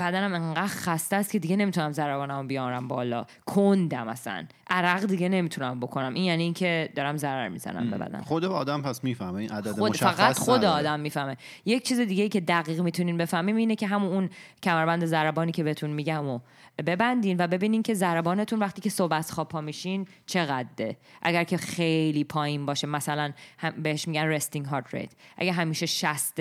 [0.00, 3.26] بدنم انقدر خسته است که دیگه نمی‌تونم ضربانم بیارم بالا.
[3.46, 6.14] کندم مثلا عرق دیگه نمی‌تونم بکنم.
[6.14, 8.20] این یعنی اینکه دارم ضرر می‌زنم به بدن.
[8.20, 9.34] خود آدم پس می‌فهمه.
[9.34, 10.78] این عدد خود مشخص فقط خود نداره.
[10.78, 11.36] آدم می‌فهمه.
[11.64, 14.30] یک چیز دیگه که دقیق می‌تونین بفهمیم اینه که همون اون
[14.62, 16.38] کمربند ضربانی که بهتون میگم و
[16.86, 20.96] ببندین و ببینین که ضربانتون وقتی که صبح از خواب پا میشین چقدره.
[21.22, 26.40] اگر که خیلی پایین باشه مثلا هم بهش میگن رستینگ هارت ریت اگه همیشه 60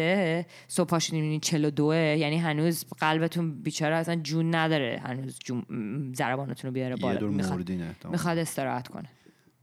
[0.68, 5.40] صبح پا شدین می‌بینین 42 یعنی هنوز قلبتون بیچاره اصلا جون نداره هنوز
[6.16, 7.20] ضربانتون رو بیاره بالا.
[8.18, 9.10] می‌خواد, استراحت کنه.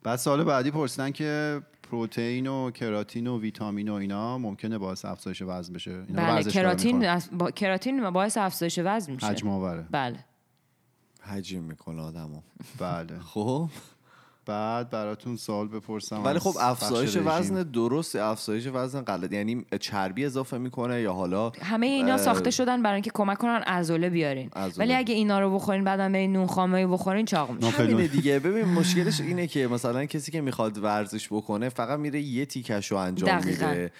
[0.03, 5.43] بعد سال بعدی پرسیدن که پروتئین و کراتین و ویتامین و اینا ممکنه باعث افزایش
[5.43, 7.51] وزن بشه؟ اینا بله کراتین با...
[7.51, 9.27] کراتین باعث افزایش وزن میشه.
[9.27, 9.87] حجم آوره.
[9.91, 10.25] بله.
[11.21, 12.41] حجیم می‌کنه آدمو.
[12.79, 13.19] بله.
[13.19, 13.69] خب؟
[14.47, 17.17] بعد براتون سوال بپرسم ولی خب افزایش.
[17.25, 22.51] وزن درست افزایش وزن غلط یعنی چربی اضافه می‌کنه یا حالا همه اینا اه، ساخته
[22.51, 24.85] شدن برای اینکه کمک کنن عضله بیارین عضله.
[24.85, 29.21] ولی اگه اینا رو بخورین بعدم برین نون خامه بخورین چاق میشه دیگه ببین مشکلش
[29.21, 33.69] اینه که مثلا کسی که می‌خواد ورزش بکنه فقط میره یه تیکش رو انجام دقیقاً.
[33.69, 33.93] میده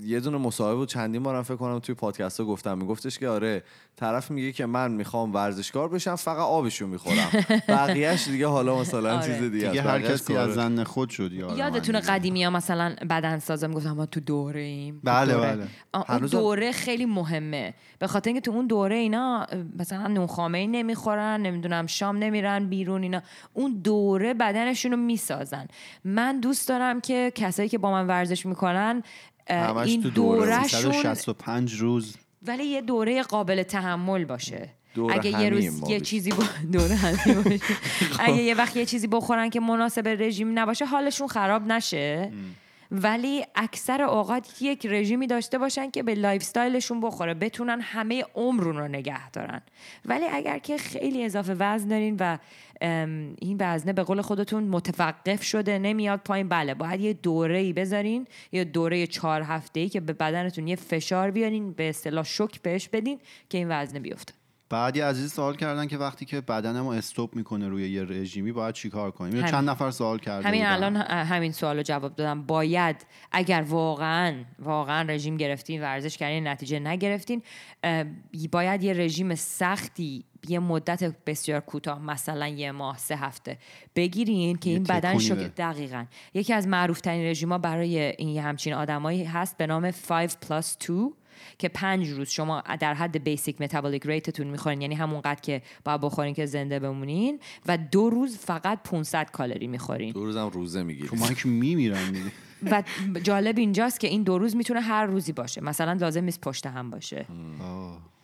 [0.00, 3.62] یه دونه مصاحبه بود چندین بارم فکر کنم توی پادکست ها گفتم میگفتش که آره
[3.96, 7.30] طرف میگه که من می‌خوام ورزشکار بشم فقط آبشو می‌خورم
[7.68, 9.37] بقیهش دیگه حالا مثلا آره.
[9.38, 9.82] چیز دیگه دیگه.
[9.82, 10.36] هر کسی.
[10.36, 12.12] از زن خود شد یادتونه دیگه.
[12.12, 15.66] قدیمی ها مثلا بدن سازا می‌گفتن ما تو دوره ایم بله، بله.
[16.10, 19.46] اون دوره خیلی مهمه به خاطر اینکه تو اون دوره اینا
[19.78, 23.22] مثلا نون خامه نمی‌خورن نمی‌دونم شام نمیرن بیرون اینا
[23.54, 25.66] اون دوره بدنشون رو می‌سازن
[26.04, 29.02] من دوست دارم که کسایی که با من ورزش می‌کنن
[29.84, 30.00] این.
[30.00, 36.00] دورهشون 365 روز ولی یه دوره قابل تحمل باشه دوره اگه یه روز یه.
[36.00, 36.44] چیزی با
[37.04, 37.60] همیم باشه.
[38.18, 42.32] اگه یه وقت یه چیزی بخورن که مناسب رژیم نباشه حالشون خراب نشه.
[42.90, 48.76] ولی اکثر اوقات یک رژیمی داشته باشن که به lifestyle شون بخوره بتونن همه عمرشون
[48.76, 49.62] رو نگه دارن.
[50.04, 52.38] ولی اگر که خیلی اضافه وزن دارین و
[53.40, 58.26] این وزنه به قول خودتون متوقف شده نمیاد پایین بله باید یه دوره ای بذارین
[58.52, 62.88] یه دوره چهار هفته ای که به بدنتون یه فشار بیارین به اصطلاح شک بهش
[62.88, 64.37] بدین که این وزنه بیفته.
[64.70, 68.52] بعد یه عزیز سوال کردن که وقتی که بدن ما استوب می‌کنه روی یه رژیمی
[68.52, 69.46] باید چیکار کنیم همین.
[69.46, 70.72] چند نفر سوال کرده همین بودن.
[70.72, 76.78] الان همین سوال رو جواب دادم باید اگر واقعا واقعا رژیم گرفتین ورزش کردین نتیجه
[76.78, 77.42] نگرفتین
[78.52, 83.58] باید یه رژیم سختی یه مدت بسیار کوتاه مثلا یه ماه سه هفته
[83.96, 85.34] بگیرین که این بدن شو.
[85.34, 86.04] دقیقا
[86.34, 91.12] یکی از معروف ترین رژیما برای این همچین آدمایی هست به نام 5 plus 2
[91.58, 96.00] که پنج روز شما در حد basic metabolic rate تون می‌خورین یعنی همونقدر که باید
[96.00, 100.12] بخورین که زنده بمونین و دو روز فقط 500 کالری می‌خورین.
[100.12, 102.32] دو روزم روزه می‌گیری تو من که میمیرم دیگه.
[102.62, 102.82] و
[103.22, 105.64] جالب اینجاست که این دو روز می‌تونه هر روزی باشه.
[105.64, 107.26] مثلا لازم نیست پشت هم باشه.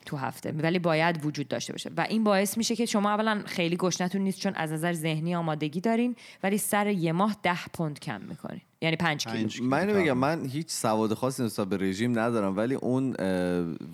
[0.06, 0.52] تو هفته.
[0.52, 1.90] ولی باید وجود داشته باشه.
[1.96, 5.80] و این باعث میشه که شما اولا خیلی گشنتون نیست چون از نظر ذهنی آمادگی
[5.80, 8.60] دارین ولی سر یه ماه ده پوند کم می‌کنین.
[8.84, 9.68] یعنی پنج کیلو.
[9.68, 13.14] من اینو بگم من هیچ سواد خاصی نسبت به رژیم ندارم ولی اون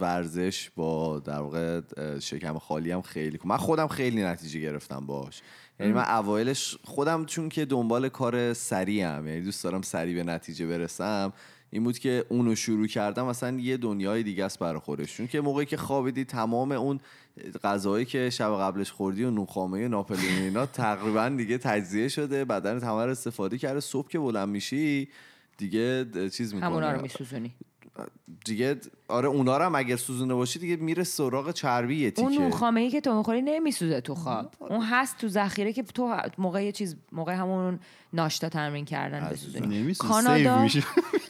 [0.00, 1.80] ورزش با در واقع
[2.20, 5.42] شکم خالی هم خیلی من خودم خیلی نتیجه گرفتم باش
[5.80, 10.66] یعنی من اوایلش خودم چون که دنبال کار سریعم یعنی دوست دارم سریع به نتیجه
[10.66, 11.32] برسم
[11.70, 15.16] این بود که اونو شروع کردم مثلا یه دنیای دیگه است برای خودش.
[15.16, 17.00] چون که موقعی که خوابیدی تمام اون
[17.64, 23.08] غذایی که شب قبلش خوردی و نونخامه ناپلئون اینا تقریبا دیگه تجزیه شده بدن تمام
[23.08, 23.80] استفاده کرده.
[23.80, 25.08] صبح که بلند میشی
[25.58, 27.54] دیگه چیز می‌کنه همونا رو میسوزونی.
[28.44, 28.76] دیگه
[29.08, 32.42] آره اونا رو هم اگر سوزونده باشی دیگه میره سراغ چربی یه اون تیکه.
[32.42, 34.54] نونخامه ای که تو می‌خوری نمیسوزه تو خواب.
[34.60, 37.80] اون هست تو ذخیره که تو موقع یه چیز موقع همون
[38.12, 39.80] ناشتا تمرین کردن بسوزونی.
[39.80, 40.68] نمیسوزه کانادا-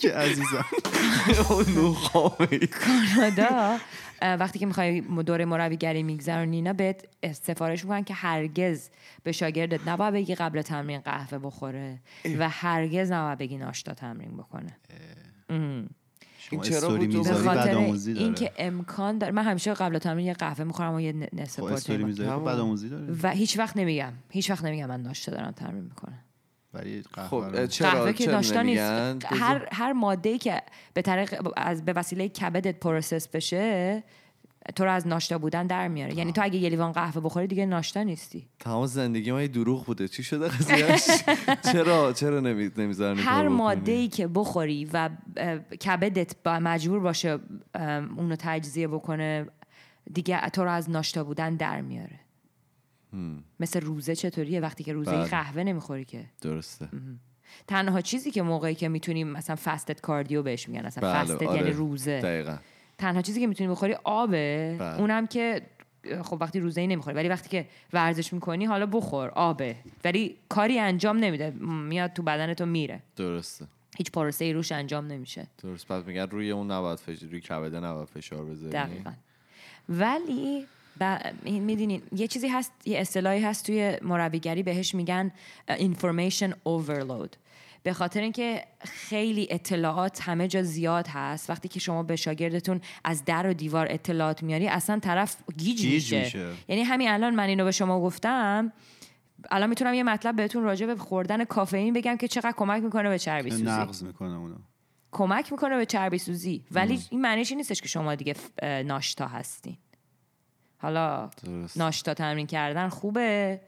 [0.00, 0.64] که عزیزم.
[1.50, 3.78] اون کانادا
[4.22, 8.88] وقتی که می‌خوای دوره مربیگری میگذرونی اینا بهت سفارش می‌کنن که هرگز
[9.22, 11.98] به شاگردت نباید بگی قبل تمرین قهوه بخوره
[12.38, 14.76] و هرگز نباید بگی ناشتا تمرین بکنه.
[16.40, 17.76] شما چرا بود تو- به خاطر
[18.07, 19.33] اینکه امکان داره.
[19.33, 22.44] من همیشه قبل تمرین یه قهوه می‌خورم و یه نصف خب.
[22.44, 24.12] بدآموزی داره و هیچ وقت نمیگم.
[24.31, 26.18] هیچ وقت نمیگم من ناشتا دارم تمرین می‌کنم.
[26.74, 28.83] ولی قهوه خب چرا قهوه که چرا ناشتا نیست.
[28.83, 30.62] نمیگن؟ هر هر ماده که
[30.94, 34.03] به طریق از به وسیله کبدت پروسس بشه
[34.77, 36.14] تو رو از ناشتا بودن در میاره.
[36.14, 38.49] یعنی تو اگه یه لیوان قهوه بخوری دیگه ناشتا نیستی.
[38.59, 40.09] تمام زندگی ما یه دروغ بوده.
[40.09, 41.07] چی شده قضیهش
[41.73, 42.70] چرا؟ چرا نمی...
[42.77, 45.11] نمی‌ذارن هر؟ ماده ای که بخوری و
[45.85, 47.38] کبدت با مجبور باشه
[48.16, 49.46] اونو تجزیه بکنه
[50.12, 52.20] دیگه تو رو از ناشتا بودن در میاره.
[53.61, 55.25] مثل روزه چطوریه؟ وقتی که روزه بله.
[55.25, 56.25] قهوه نمی‌خوری که.
[56.40, 56.88] درسته.
[57.66, 61.57] تنها چیزی که موقعی که می‌تونیم مثلا فستت کاردیو بهش میگن بله فستت آره.
[61.59, 62.20] یعنی روزه.
[62.20, 62.57] دقیقا.
[63.00, 64.76] تنها چیزی که می‌تونی بخوری آبه.
[64.78, 65.00] بله.
[65.00, 65.62] اونم که
[66.22, 69.76] خب وقتی روزه ای نمی‌خوری ولی وقتی که ورزش می‌کنی حالا بخور آبه.
[70.04, 71.50] ولی کاری انجام نمیده.
[71.60, 73.02] میاد تو بدنتو میره.
[73.16, 73.66] درسته.
[73.98, 75.46] هیچ پروسه ای روش انجام نمیشه.
[75.62, 75.86] درست.
[75.86, 78.72] پس میگن روی اون نباید فشار روی کبده نباید فشار بذاری.
[78.72, 79.12] دقیقا.
[79.88, 80.66] ولی
[81.44, 85.32] می‌دونین یه چیزی هست یه اصطلاحی هست توی مربیگری بهش میگن
[85.68, 87.30] information overload.
[87.82, 91.50] به خاطر اینکه خیلی اطلاعات همه جا زیاد هست.
[91.50, 96.14] وقتی که شما به شاگردتون از در و دیوار اطلاعات میاری اصلا طرف گیج, گیج
[96.14, 96.24] میشه.
[96.24, 96.52] میشه.
[96.68, 98.72] یعنی همین الان من اینو به شما گفتم.
[99.50, 103.18] الان می‌تونم یه مطلب بهتون راجع به خوردن کافئین بگم که چقدر کمک می‌کنه به
[103.18, 103.64] چربی سوزی.
[103.64, 104.54] نقض می‌کنه اونو.
[105.12, 106.64] کمک می‌کنه به چربی سوزی.
[106.70, 109.76] ولی این معنیش نیستش که شما دیگه ناشتا هستین.
[110.78, 111.78] حالا درست.
[111.78, 113.60] ناشتا تمرین کردن خوبه.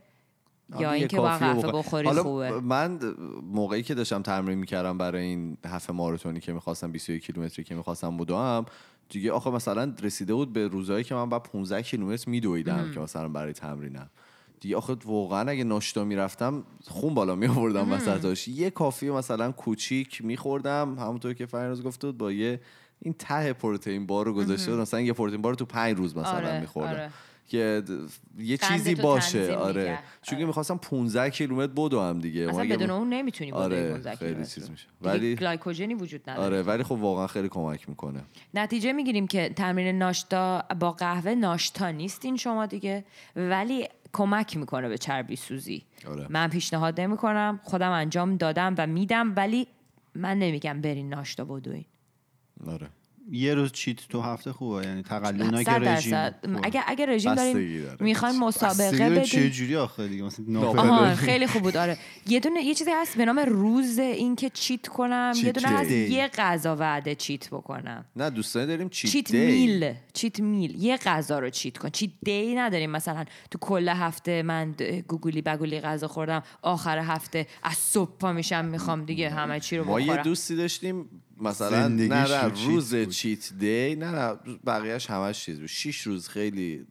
[0.79, 1.79] یا اینکه با کافیه قهوه بخور.
[1.79, 2.61] بخوری حالا خوبه.
[2.61, 2.99] من
[3.53, 8.17] موقعی که داشتم تمرین می‌کردم برای این هفته ماراتونی که می‌خواستم 21 کیلومتری که می‌خواستم
[8.17, 8.65] بودم
[9.09, 13.29] دیگه آخه مثلا رسیده بود به روزایی که من بعد 15 کیلومتر میدویدم که مثلا
[13.29, 14.11] برای تمرینم.
[14.61, 18.49] دیگه آخه واقعا اگه ناشتا می‌رفتم خون بالا می آوردم وسطاش.
[18.49, 22.61] یه کافی مثلا کوچیک میخوردم همونطور که فرناز گفته بود با یه
[23.01, 26.61] این ته پروتئین بار رو گذاشته مثلا یه پروتئین بار تو پنج روز مثلا آره،
[26.61, 26.91] میخوردم.
[26.91, 27.11] آره.
[27.53, 27.83] که
[28.39, 29.99] یه چیزی باشه آره.
[30.23, 30.47] چون آره.
[30.47, 34.87] می‌خواستم 15 کیلومتر بدوم دیگه اصلا بدون اون نمی‌تونی آره، 15 خیلی چیز میشه.
[35.03, 38.21] ولی- گلایکوژنی وجود نداره آره ولی خب واقعا خیلی کمک می‌کنه
[38.55, 43.05] نتیجه می‌گیریم که تمرین ناشتا با قهوه ناشتا نیستین شما دیگه
[43.37, 46.27] ولی کمک می‌کنه به چربی سوزی آره.
[46.31, 49.67] من پیشنهاد نمی‌کنم خودم انجام دادم و میدم ولی
[50.15, 51.85] من نمیگم برین ناشتا بدوین
[52.67, 52.89] آره
[53.31, 56.15] یه روز چیت تو هفته خوبه یعنی اونا که رژیم.
[56.63, 57.97] اگه اگه رژیم داره.
[58.01, 61.15] می‌خواین مسابقه بستگی چه جوری آخه دیگه؟ مثلا.
[61.27, 61.99] خیلی خوب بود آره.
[62.27, 65.33] یه دونه یه چیزی هست به نام روز اینکه چیت کنم.
[65.37, 65.91] یه چیت دونه هست.
[65.91, 68.05] یه غذا وعده چیت بکنم.
[68.17, 69.47] نه دوستان داریم چیت, چیت دی.
[69.47, 69.95] میل.
[70.13, 70.83] چیت میل.
[70.83, 71.89] یه غذا رو چیت کن.
[71.89, 72.91] چیت دی نداریم.
[72.91, 74.75] مثلا تو کل هفته من
[75.09, 76.43] گوگولی بگولی غذا خوردم.
[76.63, 80.23] آخر هفته از صبح پا میشم می‌خوام دیگه همه چی رو ما یه بخورم.
[80.23, 81.22] دوستی داشتیم.
[81.43, 83.09] مثلا نه نه روز بود.
[83.09, 86.87] چیت دی نه نه بقیهش همش چیز بود شیش روز خیلی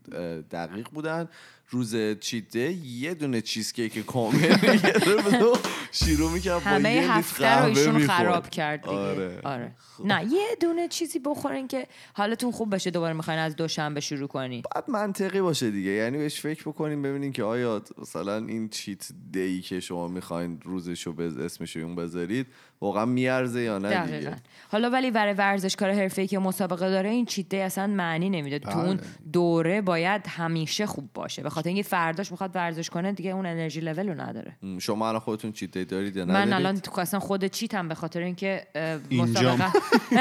[0.51, 1.29] دقیق بودن
[1.69, 5.57] روز چیت دی یه دونه چیز کیک کامل می‌گرفت و
[5.91, 8.07] شروع می‌کرد با همه هفته رو ایشون.
[8.07, 9.39] خراب کرد دیگه آره.
[9.43, 9.75] آره.
[10.05, 14.63] نه یه دونه چیزی بخورین که حالتون خوب بشه دوباره می‌خواین از دوشنبه شروع کنی
[14.73, 19.61] باید منطقی باشه دیگه یعنی بهش فکر بکنیم ببینین که آیا مثلا این چیت دی
[19.61, 21.37] که شما می‌خواین روزش رو بز...
[21.37, 22.47] اسمش رو اون بذارید
[22.81, 24.17] واقعا میارزه یا نه دقیقا.
[24.17, 24.35] دیگه
[24.71, 28.59] حالا ولی برای ورزشکار حرفه‌ای که مسابقه داره این چیت دی اصلا معنی نمیده.
[28.59, 28.79] تو بله.
[28.79, 28.99] اون
[29.33, 31.43] دوره باید همیشه خوب باشه.
[31.43, 34.57] به خاطر اینکه فرداش می‌خواد ورزش کنه دیگه اون انرژی لول رو نداره.
[34.79, 37.95] شما الان خودتون cheat day دارید یا من؟ الان تو اصلا خود cheat م به
[37.95, 38.67] خاطر اینکه.
[39.11, 39.71] مسابقه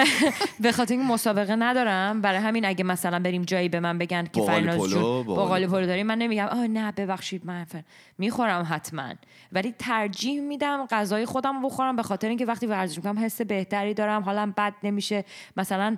[0.63, 2.21] به خاطر اینکه مسابقه ندارم.
[2.21, 6.07] برای همین اگه مثلا بریم جایی به من بگن که پلو، جون باقالی پلو داریم
[6.07, 7.83] من نمیگم آه نه ببخشید من فر...
[8.19, 9.15] می‌خورم حتما.
[9.53, 13.95] ولی ترجیح میدم غذای خودم رو بخورم به خاطر اینکه وقتی ورزش می‌کنم حس بهتری
[13.95, 14.23] دارم.
[14.23, 15.25] حالم بد نمیشه.
[15.57, 15.97] مثلا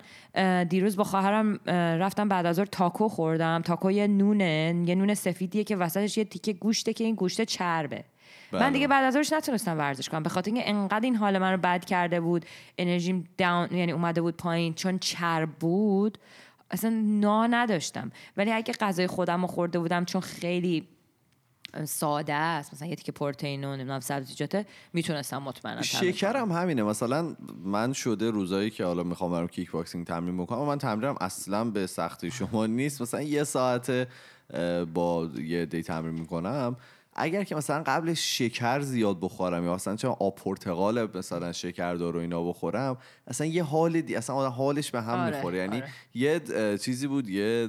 [0.69, 3.63] دیروز با خواهرم اه، رفتم بعد از ظهر تاکو خوردم.
[3.65, 8.05] تاکو یه نونه یه نون سفیدیه که وسطش یه تیکه گوشته که این گوشته چربه.
[8.53, 8.71] من بله.
[8.71, 10.23] دیگه بعد از ظهرش نتونستم ورزش کنم.
[10.23, 12.47] به خاطر اینکه انقدر این حال من رو بد کرده بود
[12.79, 14.75] انرژیم down یعنی اومده بود پایین.
[14.75, 16.19] چون چرب بود
[16.71, 18.13] اصلا نا نداشتم.
[18.37, 20.89] ولی اگه غذای خودم رو خورده بودم چون خیلی
[21.85, 22.75] ساده است.
[22.75, 26.37] مثلا یه تیکه پروتئین و نمی‌دونم سبزیجاته می‌تونستم مطمئنا شکر.
[26.37, 26.83] هم همینه.
[26.83, 31.17] مثلا من شده روزایی که حالا می‌خوام برم کیک باکسینگ تمرین بکنم و من تمرینم
[31.21, 33.03] اصلا به سختی شما نیست.
[33.03, 34.09] مثلا یه ساعت
[34.95, 36.77] با یه دی تمرین می‌کنم.
[37.15, 42.21] اگر که مثلا قبلش شکر زیاد بخورم یا مثلا چه آب پرتقال مثلا شکردار و
[42.21, 45.59] اینا بخورم اصلا یه حال دی اصلا حالش به هم آره، می‌خوره.
[45.59, 45.89] یعنی آره.
[46.15, 46.41] یه
[46.79, 47.69] چیزی بود یه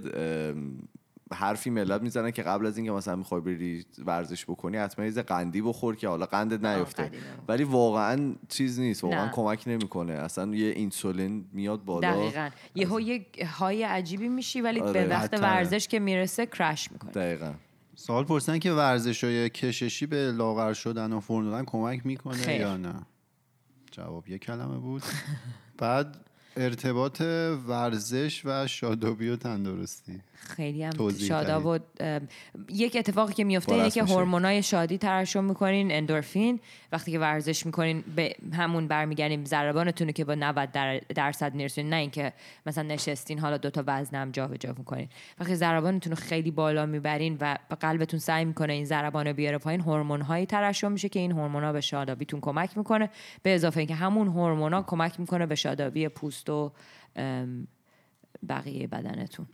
[1.33, 5.61] حرفی ملت می‌زنن که قبل از اینکه مثلا می‌خوای بری ورزش بکنی حتما یه قندی
[5.61, 7.11] بخور که حالا قندت نیفته.
[7.47, 9.31] ولی واقعا چیز نیست واقعا نه.
[9.31, 10.13] کمک نمی‌کنه.
[10.13, 12.11] اصلا یه اینسولین میاد بالا.
[12.11, 12.49] دقیقا.
[12.75, 13.25] یهو یه
[13.59, 15.33] های عجیبی میشی ولی آره، به وقت.
[15.33, 17.53] ورزش که می‌رسه کرش می‌کنه دقیقا.
[17.95, 22.61] سوال پرسیدن که ورزش های کششی به لاغر شدن و فرم دادن کمک می‌کنه خیر.
[22.61, 22.93] یا نه؟
[23.91, 25.03] جواب یک کلمه بود.
[25.77, 26.17] بعد
[26.57, 27.21] ارتباط
[27.67, 30.21] ورزش و شادابی و تندرستی.
[30.43, 31.79] خیلی هم شاداب و
[32.69, 34.03] یک اتفاقی که میفته اینه که.
[34.03, 36.60] هورمونای شادی ترشح می‌کنین اندورفین
[36.91, 41.95] وقتی که ورزش می‌کنین به همون برمیگردیم ضربانتون که با 90 در درصد می‌رسین نه
[41.95, 42.34] اینکه
[42.65, 45.10] مثلا نشستین حالا دوتا وزنم جابجا می‌کنین.
[45.39, 49.58] وقتی ضربانتون رو خیلی بالا می‌برین و به قلبتون سعی می‌کنه این ضربان رو بیاره
[49.58, 53.10] پایین هورمون هایی ترشح میشه که این هورمونا به شادابیتون کمک می‌کنه.
[53.43, 56.71] به اضافه اینکه همون هورمونا کمک می‌کنه به شادابی پوست و
[58.49, 59.45] بقیه بدنتون.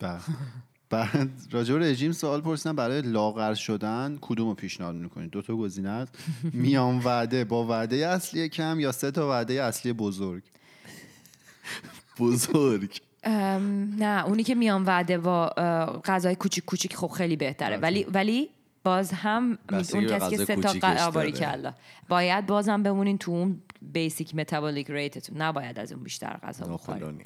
[0.89, 5.56] بعد راجع به رژیم سوال پرسیدن برای لاغر شدن کدوم رو پیشنهاد می‌کنید دو تا
[5.56, 6.15] گزینه است
[6.54, 10.43] میان وعده با وعده اصلی کم یا سه تا وعده اصلی بزرگ؟
[12.19, 12.99] بزرگ.
[13.23, 15.47] ام، نه اونی که میان وعده با
[16.06, 17.78] غذای کوچیک کوچیک خب خیلی بهتره.
[17.78, 18.49] ولی ولی
[18.84, 20.73] باز هم اون کسی که سه تا
[21.12, 21.32] داره.
[21.32, 21.73] کلا
[22.10, 27.04] باید بازم بمونین تو اون بیسیک متابولیک ریتتون نباید از اون بیشتر غذا بخورین.
[27.04, 27.25] ناپلونی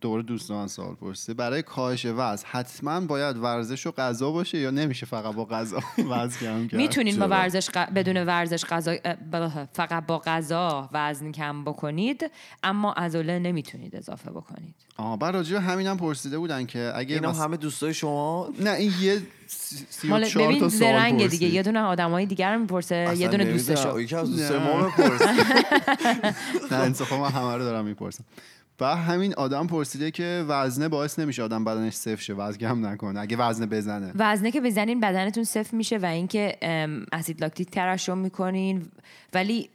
[0.00, 5.06] دوباره دوستان سوال پرسیده برای کاهش وزن حتما باید ورزش و غذا باشه یا نمیشه
[5.06, 8.96] فقط با غذا وزن کم کرد می‌تونین با؟ ورزش ق- بدون ورزش غذا
[9.72, 12.30] فقط با غذا وزن کم بکنید
[12.62, 17.30] اما عضله نمی‌تونید اضافه بکنید آها بعد راجع به همینم پرسیده بودن که اگه اینا
[17.30, 21.46] مس- همه دوستای شما نه این یه سی مال ببین زرنگ دیگه.
[21.48, 23.44] یه دونه آدمای دیگر رو می‌پرسه یه دونه.
[23.44, 24.58] دوستشو یکی از دوستای.
[24.58, 25.22] ما بپرس
[26.72, 28.24] نه انصافا من همه رو دارم می‌پرسم
[28.80, 33.20] و همین آدم پرسیده که وزنه باعث نمیشه آدم بدنش صفر شه وزن کم نکنه.
[33.20, 34.12] اگه وزنه بزنه.
[34.14, 36.56] وزنه که بزنین بدنتون صفر میشه و اینکه
[37.12, 38.86] اسید لاکتیک ترشح می‌کنین.
[39.34, 39.68] ولی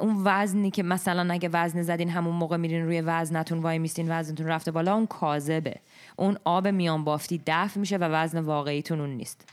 [0.00, 4.46] اون وزنی که مثلا اگه وزن زدین همون موقع میرین روی وزنتون وای میستین وزنتون
[4.46, 5.76] رفته بالا اون کاذبه.
[6.16, 9.48] اون آب میان بافتی دفع میشه و وزن واقعیتون اون نیست.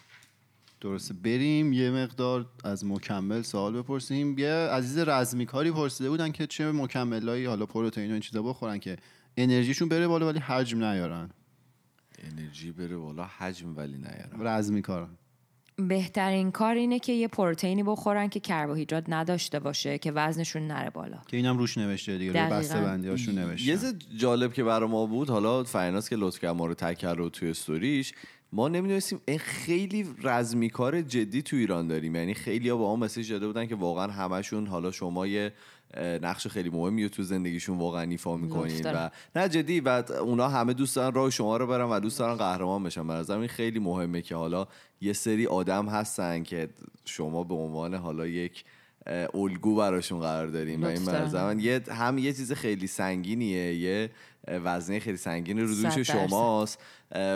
[0.82, 1.14] درسته.
[1.14, 4.38] بریم یه مقدار از مکمل سوال بپرسیم.
[4.38, 8.98] یه عزیز رزمیکاری پرسیده بودن که چه مکملایی حالا پروتئین و این چیزا بخورن که
[9.38, 11.30] انرژیشون بره بالا ولی حجم نیارن.
[12.20, 15.10] انرژی بره بالا حجم ولی نیارم رزمیکارن
[15.88, 21.18] بهترین کار اینه که یه پروتئینی بخورن که کربوهیدرات نداشته باشه که وزنشون نره بالا.
[21.28, 22.56] که اینم روش نوشته دیگه روی دقیقاً.
[22.56, 23.72] بسته بندی هاشون یه نوشته.
[23.72, 27.18] چیز جالب که برای ما بود حالا فرناز که لطف کرد ما رو تک کرد
[27.18, 28.14] رو توی استوریش
[28.54, 32.16] ما نمی‌دونستیم این خیلی رزمیکار جدی تو ایران داریم.
[32.16, 35.54] یعنی خیلی ها با ما مسیج داده بودن که واقعا همشون حالا شما یه
[35.98, 39.10] نقش خیلی مهمی تو زندگیشون واقعا ایفا می‌کنین و.
[39.36, 42.84] نه جدی و اونا همه دوست دارن راه شما رو برن و دوست دارن قهرمان
[42.84, 43.06] بشن.
[43.06, 44.68] نظرم این خیلی مهمه که حالا
[45.02, 46.70] یه سری آدم هستن که
[47.06, 48.64] شما به عنوان حالا یک
[49.34, 51.02] الگو براشون قرار داریم و این
[51.34, 54.10] من یه هم یه چیز خیلی سنگینیه یه
[54.48, 55.98] وزنه خیلی سنگین رو دوش.
[56.00, 56.80] شماست.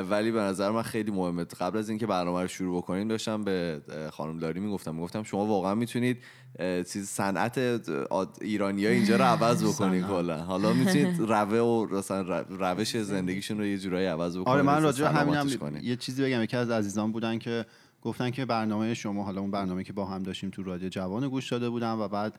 [0.09, 1.43] ولی به نظر من خیلی مهمه.
[1.43, 4.95] قبل از اینکه برنامه رو شروع بکنیم داشتم به خانم لاری می‌گفتم.
[4.95, 6.17] می‌گفتم شما واقعا می‌تونید
[6.59, 7.57] چیز صنعت
[8.41, 10.37] ایرانی ها اینجا رو عوض بکنید کلا.
[10.37, 11.85] حالا می‌تونید روه و
[12.49, 15.47] روش زندگیشون رو یه جورایی عوض بکنید آره من راجع همینم.
[15.81, 16.43] یه چیزی بگم.
[16.43, 17.65] یکی از عزیزان بودن که
[18.01, 21.51] گفتن که برنامه شما حالا اون برنامه که با هم داشتیم تو رادیو جوان گوش
[21.51, 22.33] داده بودن و بعد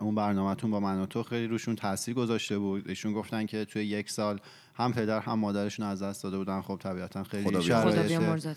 [0.00, 2.88] اون برنامهتون با من و تو خیلی روشون تاثیر گذاشته بود.
[2.88, 4.40] ایشون گفتن که توی یک سال
[4.74, 6.60] هم پدر هم مادرشون از دست داده بودن.
[6.60, 8.52] خب طبیعتا خیلی شرایط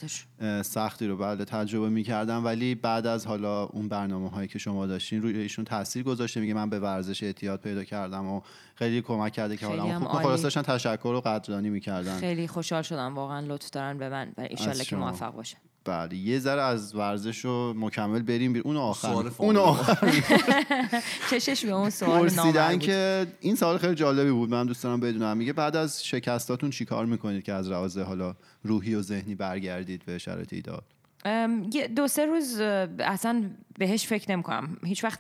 [0.62, 5.22] سختی رو بعد تجربه می‌کردن ولی بعد از حالا اون برنامه هایی که شما داشتین
[5.22, 6.40] روی ایشون تاثیر گذاشته.
[6.40, 8.42] میگه من به ورزش اعتیاد پیدا کردم و
[8.76, 10.26] خیلی کمک کرده که خیلی حالا هم خوب عالی.
[10.26, 12.20] خلاص داشتن تشکر و قدردانی می‌کردن.
[12.20, 13.16] خیلی خوشحال شدم.
[13.16, 14.96] واقعا لطف دارن به من و ایشالله که.
[14.96, 19.58] موفق باشه بله یه ذره از ورزش رو مکمل بریم بیر اون آخر اون.
[19.58, 20.12] آخر
[21.32, 25.38] چشش به اون سوال پرسیدن که این سوال خیلی جالبی بود من دوست دارم بدونم.
[25.38, 30.17] میگه بعد از شکستاتون چیکار می‌کنید که از لحاظ حالا روحی و ذهنی برگردید به
[30.17, 30.82] شرایط ایدال
[31.96, 32.60] دو سه روز
[33.00, 35.20] اصلا بهش فکر نمی کنم هیچ وقت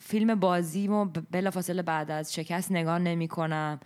[0.00, 3.80] فیلم بازیمو ب- بلافاصله بعد از شکست نگاه نمی کنم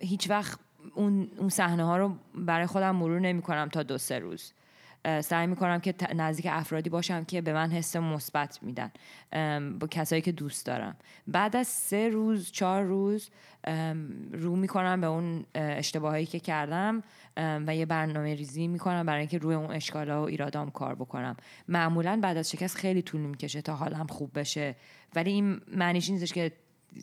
[0.00, 0.58] هیچ وقت
[0.94, 4.52] اون اون صحنه ها رو برای خودم مرور نمی کنم تا دو سه روز.
[5.20, 8.90] سعی می کنم که نزدیک افرادی باشم که به من حس مثبت میدن.
[9.78, 10.96] با کسایی که دوست دارم.
[11.26, 13.30] بعد از سه روز چهار روز
[14.32, 17.02] رو می‌کنم به اون اه، اشتباهایی که کردم
[17.36, 21.36] و یه برنامه ریزی می‌کنم برای اینکه روی اون اشکالا و ایرادام کار بکنم.
[21.68, 24.76] معمولا بعد از شکست خیلی طول می‌کشه تا حالم خوب بشه.
[25.14, 26.52] ولی این معنیش نیستش که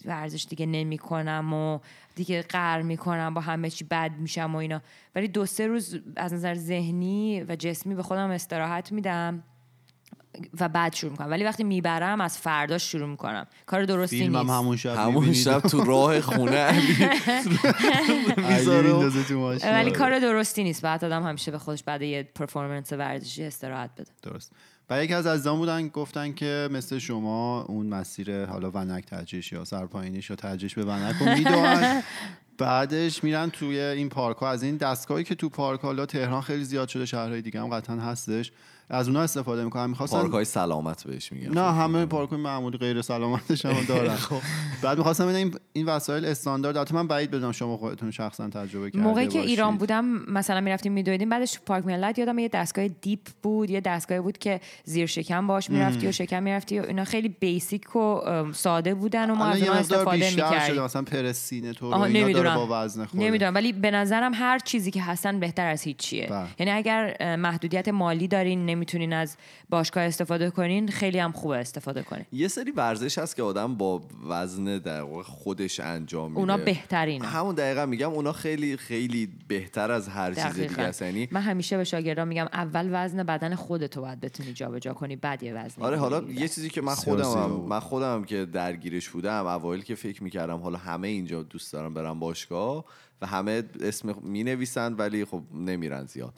[0.06, 1.80] ورزش دیگه نمی‌کنم و
[2.15, 4.82] دیگه قهر می‌کنم با همه چی بد میشم و اینا.
[5.15, 9.43] ولی دو سه روز از نظر ذهنی و جسمی به خودم استراحت میدم
[10.60, 11.30] و بعد شروع می‌کنم.
[11.30, 13.47] ولی وقتی می‌برم از فرداش شروع می‌کنم.
[13.65, 14.49] کار درستی هم نیست.
[14.49, 15.34] همون شب همون.
[15.34, 16.67] شب تو راه خونه.
[19.63, 20.82] ولی کار درستی نیست.
[20.82, 24.12] بعد آدم همیشه به خودش بعد یه پرفورمنس ورزشی استراحت بده.
[24.21, 24.51] درست.
[24.91, 29.65] و یکی از عزیزان بودن گفتن که مثل شما اون مسیر حالا ونک تجریش یا
[29.65, 32.04] سرپایینیش یا تجریش به ونک رو می‌دونن
[32.58, 36.63] بعدش میرن توی این پارک ها از این دستگاهی که تو پارک حالا تهران خیلی
[36.63, 38.51] زیاد شده شهرهای دیگه هم قطعا هستش.
[38.91, 41.54] از اونها استفاده می‌کنن می‌خواستن پارک های سلامت بهش میگن.
[41.54, 44.17] نه همه پارک های معمولی غیر سلامتش هم دارن.
[44.84, 46.77] بعد می‌خواستم ببینم این, این وسایل استاندارد.
[46.77, 49.39] البته من بعید بدونم شما خودتون شخصا تجربه کرده موقعی که.
[49.39, 54.21] ایران بودم مثلا می‌رفتیم میدویدیم بعدش پارک ملت یادم یه دستگاه dip بود یه دستگاهی
[54.21, 58.21] بود که زیر شکم باش می‌رفتی و شکم می‌رفتی و اینا خیلی basic و
[58.54, 60.84] ساده بودن و ما از مقدار استفاده می‌کردیم.
[60.84, 62.56] مثلا پرسینه تو نمی‌دونم.
[62.56, 63.25] با وزن خورده.
[63.25, 63.56] نمی‌دونم.
[63.56, 66.27] ولی به نظرم هر چیزی که هستن بهتر از هیچیه.
[66.27, 66.47] بله.
[66.60, 69.38] یعنی اگر محدودیت مالی دارین نمی‌تونین از
[69.70, 74.02] باشگاه استفاده کنین خیلی هم خوبه استفاده کنین یه سری ورزش هست که آدم با
[74.30, 79.91] وزن در واقع خودش انجام میده اونا بهترینه همون دقیقا میگم اونا خیلی خیلی بهتر
[79.91, 80.82] از هر چیز دیگه دقیقاً.
[80.82, 85.15] است یعنی من همیشه به شاگردان میگم اول وزن بدن خودتو باید بتونی جابجا کنی
[85.15, 86.22] بعد یه وزن آره حالا.
[86.22, 87.52] یه چیزی که من خودم.
[87.52, 92.20] من خودم که درگیرش بودم اوایل که فکر می‌کردم حالا همه اینجا دوست دارم برم
[92.20, 92.86] باشگاه
[93.22, 96.34] و همه اسم می نویسن ولی خب نمیرن زیاد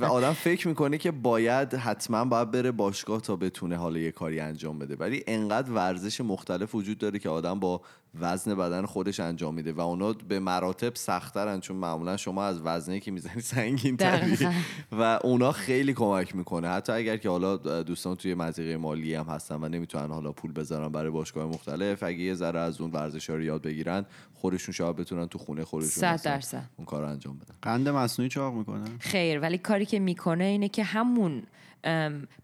[0.00, 4.40] و آدم فکر می‌کنه که باید حتما باید بره باشگاه تا بتونه حالا یه کاری
[4.40, 4.96] انجام بده.
[4.96, 7.80] ولی انقدر ورزش مختلف وجود داره که آدم با
[8.20, 13.00] وزن بدن خودش انجام میده و اونا به مراتب سختترن چون معمولا شما از وزنی
[13.00, 14.48] که می‌زنی سنگین تری.
[14.92, 16.68] و اونا خیلی کمک می‌کنه.
[16.68, 20.88] حتی اگر که حالا دوستان توی مزیقه مالی هم هستن و نمی‌تونن حالا پول بذارن
[20.88, 25.26] برای باشگاه مختلف اگه یه ذره از اون ورزش رو یاد بگیرن خودشون شاید بتونن
[25.26, 26.64] تو خونه خودشون درصد.
[26.76, 27.54] اون کار رو انجام بدن.
[27.62, 31.42] قند مصنوعی چاق می‌کنن خیر ولی کاری که می‌کنه اینه که همون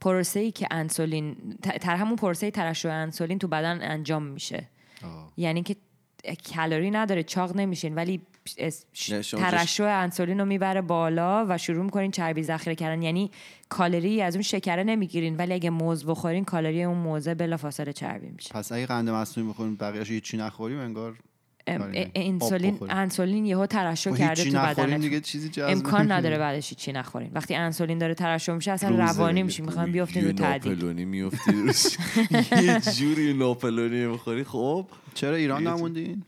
[0.00, 4.68] پروسه ای که انسولین تر همون پروسه ترشح انسولین تو بدن انجام میشه.
[5.36, 5.76] یعنی که
[6.54, 8.20] کالری نداره چاق نمیشین ولی
[9.32, 13.02] ترشح انسولین رو می‌بره بالا و شروع می‌کنین چربی ذخیره کردن.
[13.02, 13.30] یعنی
[13.68, 18.50] کالری از اون شکره نمی‌گیرین ولی اگه موز بخورین کالری اون موزه بلافاصله چربی میشه.
[18.54, 21.18] پس اگه قند مصنوعی بخوریم بقیه‌اش هیچی نخوریم انگار
[21.66, 22.96] انسولین بخوریم.
[22.96, 26.12] انسولین یهو ترشح خب کرده تو دیگه چیزی جذب امکان.
[26.12, 29.42] نداره بعدش چی نخورین وقتی انسولین داره ترشح میشه اصلا روانی.
[29.42, 30.72] میشین می‌خوام بیافتین رو یه تعدیل.
[30.72, 31.96] ناپلونی میفتی روش
[32.64, 36.22] یه جوری ناپلونی می‌خوری خب؟ چرا ایران نموندین؟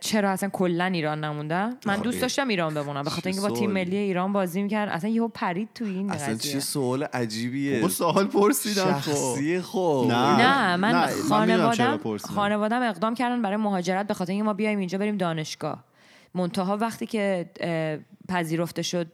[0.00, 2.02] چرا اصلا کلا ایران نموندم من آره.
[2.02, 3.70] دوست داشتم ایران بمونم به خاطر چه اینکه با تیم.
[3.70, 7.88] ملی ایران بازی می‌کرد اصلا یهو پرید تو این اصلا قضیه چه سوال عجیبیه بابا
[7.88, 10.36] سوال پرسیدم خب شخصی خب نه.
[10.36, 12.00] نه من نه، خانوادم.
[12.18, 15.84] خانوادم اقدام کردن برای مهاجرت به خاطر اینکه ما بیایم اینجا بریم دانشگاه
[16.34, 17.50] منتها وقتی که
[18.28, 19.06] پذیرفته شد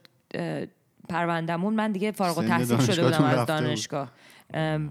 [1.09, 3.47] پروندمون من دیگه فارغ التحصیل شده بودم از
[3.89, 4.07] بود.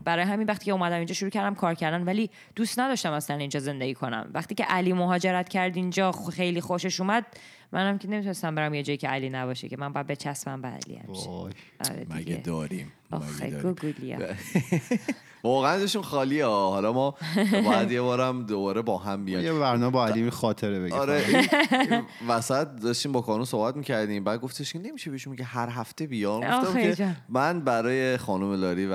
[0.04, 3.60] برای همین وقتی که اومدم اینجا شروع کردم کار کردن ولی دوست نداشتم اصلا اینجا
[3.60, 4.30] زندگی کنم.
[4.34, 7.26] وقتی که علی مهاجرت کرد اینجا خیلی خوشش اومد
[7.72, 10.96] منم که نمی‌تونستم برم یه جایی که علی نباشه که من باید بچسبم به علی
[10.96, 11.28] همیشه.
[11.30, 13.62] آره مگه داریم آخه.
[13.62, 14.18] گوگولیا
[15.44, 16.70] واقعا داشون خالیه ها.
[16.70, 17.14] حالا ما
[17.64, 21.22] باید یه بارم دوباره با هم بیایم یه برنامه با علی خاطره بگه آره
[22.28, 26.60] وسط داشتیم با کانون صحبت می‌کردیم بعد گفتش که نمیشه بهشون میگه هر هفته بیام
[26.62, 27.16] گفتم که.
[27.28, 28.94] من برای خانم لاری و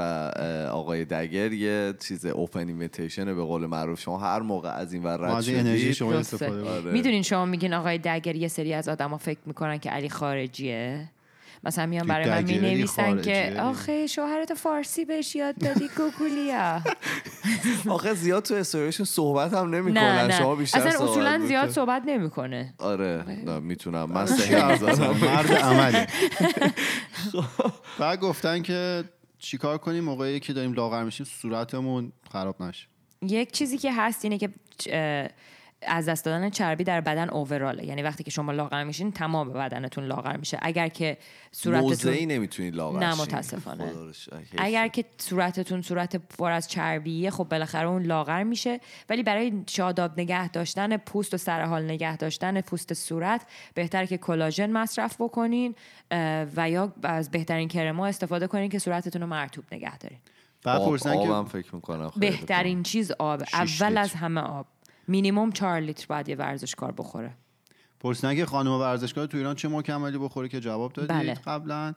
[0.71, 5.17] آقای دگر یه چیز اوپن اینویتیشن به قول معروف شما هر موقع از این ور
[5.17, 6.67] رد انرژی شدید شما استفاده کنیم.
[6.67, 6.91] آره.
[6.91, 11.09] می‌دونین شما میگین آقای دگر یه سری از آدما فکر می‌کنن که علی خارجیه.
[11.65, 13.55] مثلا میان برای من دگری می‌نویسن که.
[13.59, 16.81] آخه شوهرت فارسی بهش یاد دادی گوگولیا.
[17.95, 20.27] آخه زیاد تو استوریشون صحبت هم نه نمی‌کنن.
[20.27, 21.69] نه شما بیشتر اصلا اصولا زیاد.
[21.69, 22.73] صحبت نمی‌کنه.
[22.77, 24.05] آره نه می‌تونم.
[24.05, 24.23] من.
[24.23, 26.07] بزنم؟ مرد عمله
[27.99, 29.03] بعد گفتن که
[29.39, 32.87] چیکار کنیم؟ موقعی که داریم لاغر میشیم صورتمون خراب نشه.
[33.21, 34.49] یک چیزی که هست اینه که
[35.87, 40.03] از دست دادن چربی در بدن اووراله یعنی وقتی که شما لاغر میشین تمام بدنتون
[40.03, 40.57] لاغر میشه.
[40.61, 41.17] اگر که
[41.51, 43.21] صورتتون موضعی نمی‌تونی لاغر نه،.
[43.21, 43.91] متاسفانه.
[44.57, 48.79] اگر که صورتتون صورت پر از چربیه خب بالاخره اون لاغر میشه.
[49.09, 53.41] ولی برای شاداب نگه داشتن پوست و سرحال نگه داشتن پوست صورت
[53.73, 55.75] بهتره که کلاژن مصرف بکنین
[56.55, 60.19] و یا از بهترین کرما استفاده کنین که صورتتون رو مرطوب نگه دارین.
[60.65, 63.43] آب بعد فکر می‌کنم بهترین چیز آب.
[63.53, 63.97] اول.
[63.97, 64.65] از همه آب.
[65.07, 67.31] مینیموم چهار لیتر باید یه ورزشکار بخوره.
[67.99, 71.33] پرسیدن که خانم ورزشکار تو ایران چه مکملی بخوره که جواب دادید بله.
[71.33, 71.93] قبلا.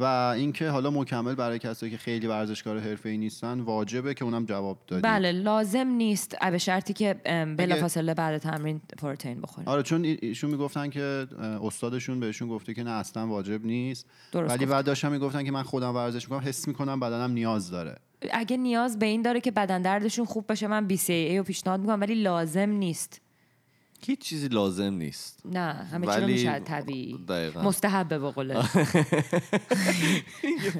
[0.00, 0.04] و
[0.36, 5.04] اینکه حالا مکمل برای کسایی که خیلی ورزشکار حرفه‌ای نیستن واجبه که اونم جواب دادید.
[5.04, 6.36] بله لازم نیست.
[6.50, 7.14] به شرطی که
[7.58, 11.26] بلافاصله بعد تمرین پروتئین بخورین آره چون ای- ایشون می‌گفتن که
[11.62, 14.06] استادشون بهشون گفته که نه اصلا واجب نیست.
[14.32, 14.66] درست ولی.
[14.66, 17.98] بعد داشتن می‌گفتن که من خودم ورزش می‌کنم حس می‌کنم بدنم نیاز داره.
[18.32, 22.00] اگه نیاز به این داره که بدن دردشون خوب بشه من BCAA رو پیشنهاد می‌کنم
[22.00, 23.27] ولی لازم نیست.
[24.06, 25.38] هیچ چیزی لازم نیست.
[25.44, 27.18] نه همه چی ولی- میشه طبیعی.
[27.28, 27.62] دقیقاً.
[27.62, 28.50] مستحبه به قول.
[28.50, 28.56] یه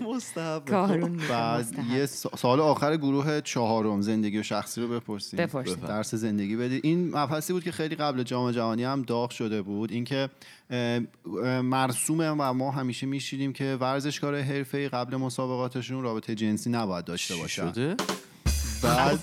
[0.03, 1.91] مستحب مستحب.
[1.97, 5.41] یه سا- سال آخر گروه چهارم زندگی و شخصی رو بپرسیم.
[5.41, 5.75] بپرسیم.
[5.75, 6.81] درس زندگی بدید.
[6.85, 9.93] این مبحثی بود که خیلی قبل جام جهانی هم داغ شده بود.
[9.93, 10.29] اینکه
[11.62, 17.73] مرسومه و ما همیشه میشیدیم که ورزشکار حرفه‌ای قبل مسابقاتشون رابطه جنسی نباید داشته باشن.
[17.73, 17.97] شده؟
[18.83, 19.18] بعد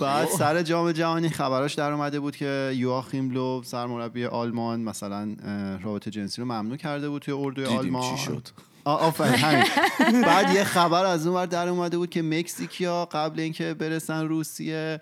[0.00, 5.36] بعد سر جام جهانی خبراش در اومده بود که یواخیم لو سرمربی آلمان مثلا
[5.82, 8.48] رابطه جنسی رو ممنوع کرده بود توی اردوی آلمان چی شد.
[8.84, 10.22] آفرین همین.
[10.22, 15.00] بعد یه خبر از اون ور در اومده بود که مکزیکیا قبل اینکه برسن روسیه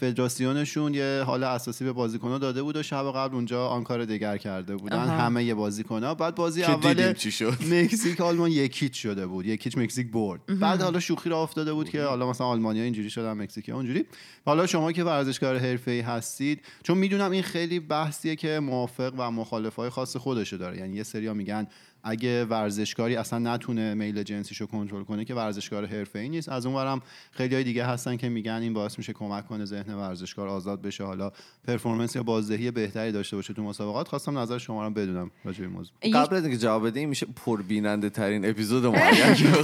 [0.00, 4.36] فدراسیونشون یه حال اساسی به بازیکن‌ها داده بود و شب قبل اونجا آن کار دیگر
[4.36, 4.96] کرده بودن.
[4.96, 5.18] آها.
[5.18, 6.14] همه یه بازیکن‌ها.
[6.14, 7.14] بعد بازی اول
[7.70, 9.46] مکزیک آلمان یکیچ شده بود.
[9.46, 10.40] یکیچ مکزیک برد.
[10.60, 14.04] بعد حالا شوخی را افتاده بود که حالا مثلا آلمانیا اینجوری شدن مکزیکی اونجوری.
[14.44, 19.90] حالا شما که ورزشکار حرفه‌ای هستید چون می‌دونم این خیلی بحثیه که موافق و مخالفای
[19.90, 20.78] خاص خودشو داره.
[20.78, 21.66] یعنی یه سریا میگن
[22.02, 26.48] اگه ورزشکاری اصلا نتونه میل جنسیشو کنترل کنه که ورزشکار حرفه‌ای نیست.
[26.48, 30.48] از اونورم خیلی های دیگه هستن که میگن این باعث میشه کمک کنه ذهن ورزشکار
[30.48, 31.04] آزاد بشه.
[31.04, 31.32] حالا
[31.66, 34.08] پرفورمنس یا بازدهی بهتری داشته باشه تو مسابقات.
[34.08, 35.94] خواستم نظر شما رو بدونم راجع به موضوع.
[36.14, 38.94] قبل از اینکه جواب بدیم میشه پربیننده ترین اپیزود ما.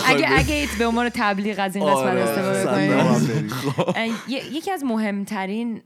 [0.06, 0.32] اگه.
[0.38, 5.82] اگه ایت به عنوان تبلیغ از این قسمت آره، استفاده ی- یکی از مهمترین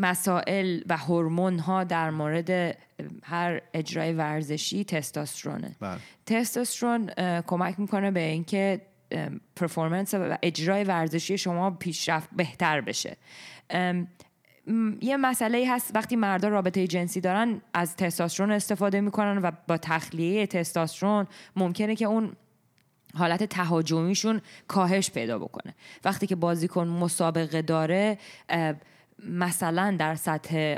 [0.00, 2.78] مسائل و هورمون ها در مورد
[3.22, 5.98] هر اجرای ورزشی تستوسترونه بله.
[6.26, 7.10] تستوسترون
[7.42, 8.80] کمک می‌کنه به اینکه
[9.56, 13.16] پرفورمنس و اجرای ورزشی شما پیشرفت بهتر بشه.
[15.00, 20.46] یه مسئله هست وقتی مردا رابطه جنسی دارن از تستوسترون استفاده می‌کنن و با تخلیه
[20.46, 21.26] تستوسترون
[21.56, 22.32] ممکنه که اون
[23.14, 25.74] حالت تهاجمیشون کاهش پیدا بکنه.
[26.04, 28.18] وقتی که بازیکن مسابقه داره
[29.28, 30.76] مثلا در سطح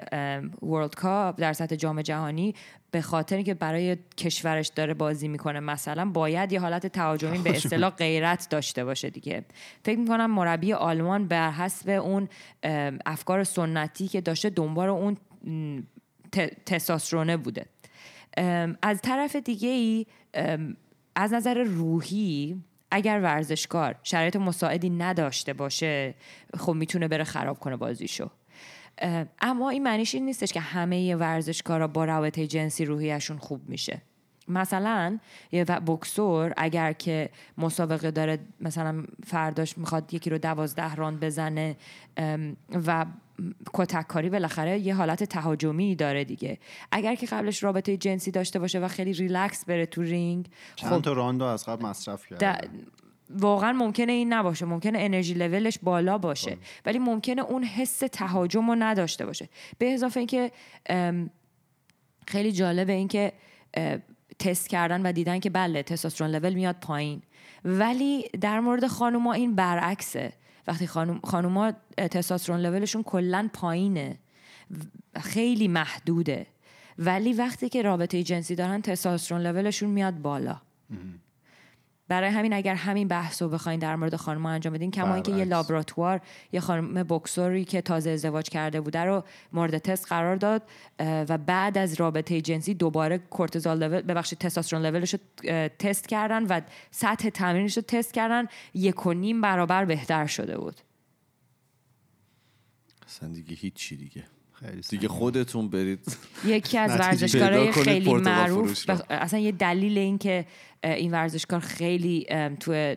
[0.63, 2.55] ورلد کاپ در سطح جام جهانی
[2.91, 7.91] به خاطر که برای کشورش داره بازی می‌کنه مثلا باید یه حالت تهاجمی به اصطلاح
[7.91, 9.45] غیرت داشته باشه دیگه.
[9.85, 12.29] فکر می‌کنم مربی آلمان بر حسب اون
[13.07, 15.81] افکار سنتی که داشته دنبال اون م،
[16.33, 17.67] ت- تستوسترونه بوده.
[18.83, 20.07] از طرف دیگه ای
[21.17, 22.63] از نظر روحی
[22.93, 26.15] اگر ورزشکار شرایط مساعدی نداشته باشه
[26.59, 28.31] خب می‌تونه بره خراب کنه بازیشو.
[29.41, 34.03] اما این معنیش این نیستش که همه ورزشکارا با رابطه جنسی روحیشون خوب میشه.
[34.49, 35.19] مثلا
[35.53, 41.77] یه بوکسور اگر که مسابقه داره مثلا فرداش می‌خواد یکی رو دوازده راند بزنه
[42.87, 43.07] و
[43.75, 46.59] کتک کاری بالاخره یه حالت تهاجمی داره دیگه.
[46.93, 51.13] اگر که قبلش رابطه جنسی داشته باشه و خیلی ریلکس بره تو رینگ چند تا
[51.13, 52.69] round و از قبل مصرف کرد د-
[53.31, 54.67] واقعا ممکنه این نباشه.
[54.67, 56.57] ممکنه انرژی لولش بالا باشه.
[56.87, 59.49] ولی ممکنه اون حس تهاجم رو نداشته باشه.
[59.79, 60.53] به اضافه اینکه
[62.27, 63.33] خیلی جالبه اینکه
[64.43, 67.23] تست کردن و دیدن که بله تستوسترون لول میاد پایین.
[67.65, 70.33] ولی در مورد خانوما این برعکسه.
[70.67, 74.19] وقتی خانوم خانوما تستوسترون لولشون کلا پایینه.
[75.21, 76.47] خیلی محدوده.
[76.99, 80.61] ولی وقتی که رابطه جنسی دارن تستوسترون لولشون میاد بالا.
[82.13, 85.45] برای همین اگر همین بحث رو بخواین در مورد خانم انجام بدین کما اینکه یه.
[85.45, 86.21] لابراتوار
[86.53, 90.63] یه خانم بکسوری که تازه ازدواج کرده بوده رو مورد تست قرار داد
[90.99, 95.21] و بعد از رابطه جنسی دوباره کورتیزول لول ببخشید تستوسترون لولش رو
[95.79, 96.61] تست کردن و
[96.91, 100.81] سطح تمرینش رو تست کردن یک و نیم برابر بهتر شده بود
[103.07, 104.25] اصلا دیگه هیچی دیگه
[104.65, 106.17] خیلی دیگه خودتون برید.
[106.47, 108.91] یکی از ورزشکارهای کنید خیلی معروف.
[108.91, 110.45] بخ- اصلا یه دلیل این که
[110.85, 112.27] این ورزشکار خیلی
[112.61, 112.95] تو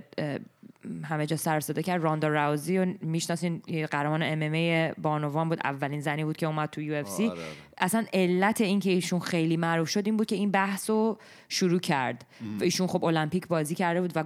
[1.04, 2.04] همه جا سر صدا کرد.
[2.04, 3.62] راندا راوزی و می‌شناسین
[3.92, 5.60] قهرمان ام ام بانوان بود.
[5.64, 7.28] اولین زنی بود که اومد تو یو اف سی.
[7.28, 7.42] آره، آره.
[7.78, 11.18] اصلا علت این که ایشون خیلی معروف شد این بود که این بحث رو
[11.50, 12.26] شروع کرد.
[12.60, 14.24] و ایشون خب المپیک بازی کرده بود و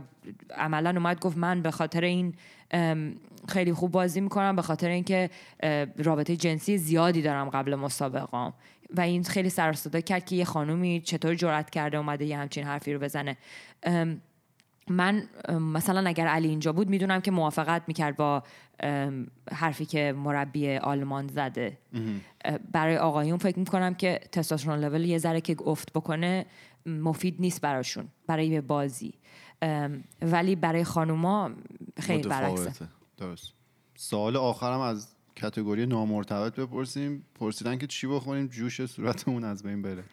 [0.58, 2.34] عملا اومد گفت من به خاطر این
[3.50, 5.30] خیلی خوب بازی می‌کنم به خاطر اینکه
[5.98, 8.54] رابطه جنسی زیادی دارم قبل مسابقام
[8.98, 12.94] و این خیلی سر کرد که یه خانومی چطور جرأت کرده اومده یه همچین حرفی
[12.94, 13.38] رو بزنه.
[14.90, 18.44] من مثلا اگر علی اینجا بود می‌دونم که موافقت می‌کرد با
[19.52, 21.78] حرفی که مربی آلمان زده.
[22.72, 26.46] برای آقایون فکر می‌کنم که تستوسترون لول یه ذره که افت بکنه
[26.86, 29.14] مفید نیست براشون برای بازی.
[30.22, 31.52] ولی برای خانوما
[32.00, 32.88] خیلی برعکسه.
[33.20, 33.54] درست
[33.96, 37.26] سوال آخرم از کتگوری نامرتبط بپرسیم.
[37.36, 40.04] پرسیدن که چی بخوریم جوش صورتمون از بین بره.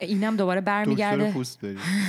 [0.00, 1.32] اینم دوباره برمیگرده.
[1.32, 1.60] پوست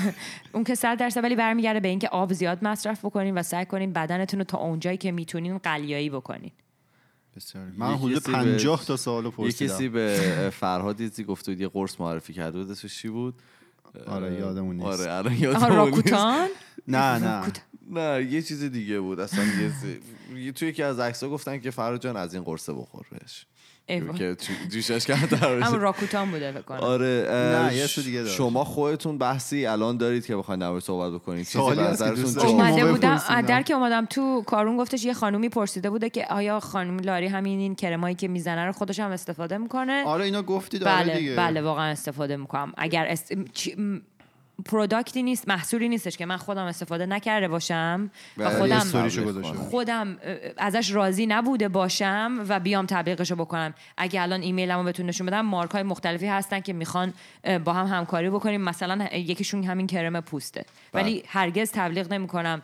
[0.53, 3.93] اون که صد درصد ولی برمیگرده به اینکه آب زیاد مصرف بکنین و سعی کنین
[3.93, 6.51] بدنتون رو تا اونجایی که می‌تونین قلیایی بکنین.
[7.35, 7.65] بسیار.
[7.77, 9.73] من یه حدود کسی به- 50 تا سوال یه پرسیدم.
[9.73, 13.33] کسی به فرهاد یزی گفته بود یه قرص معرفی کرده بود اسمش چی بود؟
[14.07, 14.87] آره یادمون نیست.
[14.99, 15.95] آره الان آها یادمون نیست.
[15.95, 16.47] راکوتان
[16.87, 17.19] نه.
[17.19, 17.51] نه
[17.89, 19.19] نه یه چیز دیگه بود.
[19.19, 19.43] اصلا
[20.35, 23.45] یه توی یکی از عکس‌ها گفتن که فرهاد جان از این قرصه بخور بهش.
[23.87, 26.79] که جو- جوشش کرده همون راکوتان بوده فکر کنم.
[26.79, 27.27] آره
[27.69, 28.35] نه، یه دیگه داشت.
[28.35, 31.45] شما خودتون بحثی الان دارید که بخواید در صحبت بکنید.
[31.45, 33.41] چیزی سوالی دارید؟ اومده بودم.
[33.47, 37.59] در که اومدم تو کارون گفتش یه خانومی پرسیده بوده که آیا خانم لاری همین
[37.59, 40.83] این کرمایی که می‌زنه رو خودش هم استفاده می‌کنه؟ آره اینا گفتید.
[40.83, 41.35] آره بله دیگه.
[41.35, 42.73] بله واقعا استفاده می‌کنم.
[42.77, 43.33] اگر است...
[43.53, 44.01] چی- م-
[44.65, 49.41] پروداکتی نیست محصولی نیستش که من خودم استفاده نکرده باشم و بله، خودم.
[49.53, 50.17] خودم
[50.57, 53.73] ازش راضی نبوده باشم و بیام تبلیغشو بکنم.
[53.97, 57.13] اگه الان ایمیلمو بهتون نشون بدم مارک های مختلفی هستن که می‌خوان
[57.65, 58.61] با هم همکاری بکنیم.
[58.61, 60.65] مثلا یکیشون همین کرم پوسته.
[60.93, 62.61] ولی هرگز تبلیغ نمی‌کنم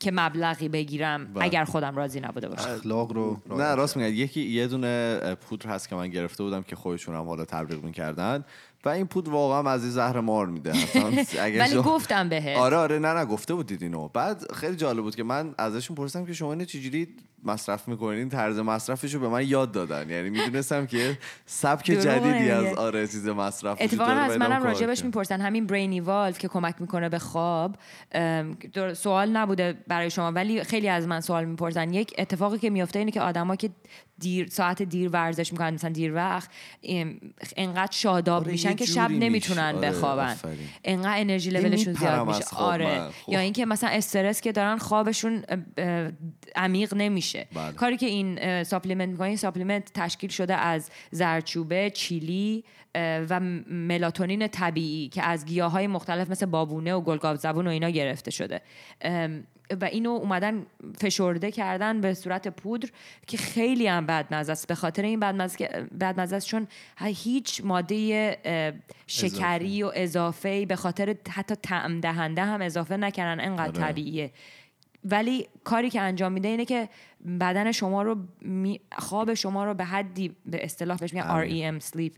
[0.00, 1.44] که مبلغی بگیرم بله.
[1.44, 2.70] اگر خودم راضی نبوده باشم.
[2.70, 6.76] اخلاق رو نه راست میگن یکی یه دونه پودر هست که من گرفته بودم که
[6.76, 8.44] خودشون هم حالا تبلیغ می‌کردن.
[8.84, 10.70] و این پودر واقعا از این زهر مار میده.
[11.60, 12.56] ولی شما- گفتم بهت.
[12.58, 14.08] آره آره نه نه گفته بودید اینو.
[14.08, 17.08] بعد خیلی جالب بود که من ازشون پرسیدم که شما اینو چجوری
[17.44, 22.78] مصرف می‌کنین طرز مصرفش رو به من یاد دادن یعنی می‌دونستم که سبک جدیدی از.
[22.78, 25.04] آره چیز مصرف اتفاقا از منم راجبش.
[25.04, 27.76] می‌پرسن همین برینی والف که کمک می‌کنه به خواب
[28.94, 33.10] سوال نبوده برای شما ولی خیلی از من سوال می‌پرسن یک اتفاقی که میفته اینه
[33.10, 33.70] که آدما که
[34.18, 36.50] دیر ساعت دیر ورزش می‌کنن مثلا دیر وقت
[37.56, 39.74] انقدر شاداب آره، میشن که شب نمی‌تونن.
[39.76, 40.36] آره، بخوابن.
[40.84, 43.10] انقدر انرژی لولشون میپرم زیاد میشه آره من.
[43.10, 43.32] خب.
[43.32, 45.42] یا اینکه مثلا استرس که دارن خوابشون
[46.56, 47.72] عمیق نمیشه بله.
[47.72, 52.64] کاری که این supplement می‌کنه این supplement تشکیل شده از زردچوبه چیلی
[52.94, 57.70] و ملاتونین طبیعی که از گیاه های مختلف مثل بابونه و گل گاو زبون و
[57.70, 58.60] اینا گرفته شده.
[59.80, 60.66] و اینو اومدن
[61.00, 62.88] فشرده کردن به صورت پودر
[63.26, 64.68] که خیلی هم بدمزه است.
[64.68, 65.20] به خاطر این
[66.00, 66.68] بدمزه است چون
[66.98, 68.36] هیچ ماده
[69.06, 73.44] شکری و اضافه به خاطر حتی طعم دهنده هم اضافه نکردن.
[73.44, 73.92] انقدر آره.
[73.92, 74.30] طبیعیه.
[75.04, 76.88] ولی کاری که انجام میده اینه که
[77.40, 81.80] بدن شما رو می- خواب شما رو به حدی به اصطلاح بهش میگن.
[81.80, 82.12] REM sleep.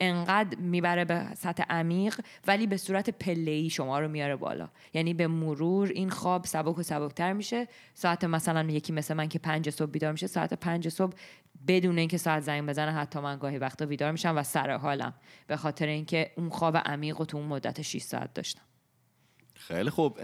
[0.00, 4.68] انقدر می‌بره به سطح عمیق ولی به صورت پله شما رو میاره بالا.
[4.94, 7.68] یعنی به مرور این خواب سبک و سبکتر میشه.
[7.94, 11.12] ساعت مثلا یکی مثل من که پنج صبح بیدار میشه ساعت پنج صبح
[11.68, 15.14] بدون اینکه ساعت زنگ بزنه حتی من گاهی وقتا بیدار میشم و سر حالم.
[15.46, 18.62] به خاطر اینکه اون خواب عمیق رو تو اون مدت 6 ساعت داشتم.
[19.60, 20.18] خیلی خوب.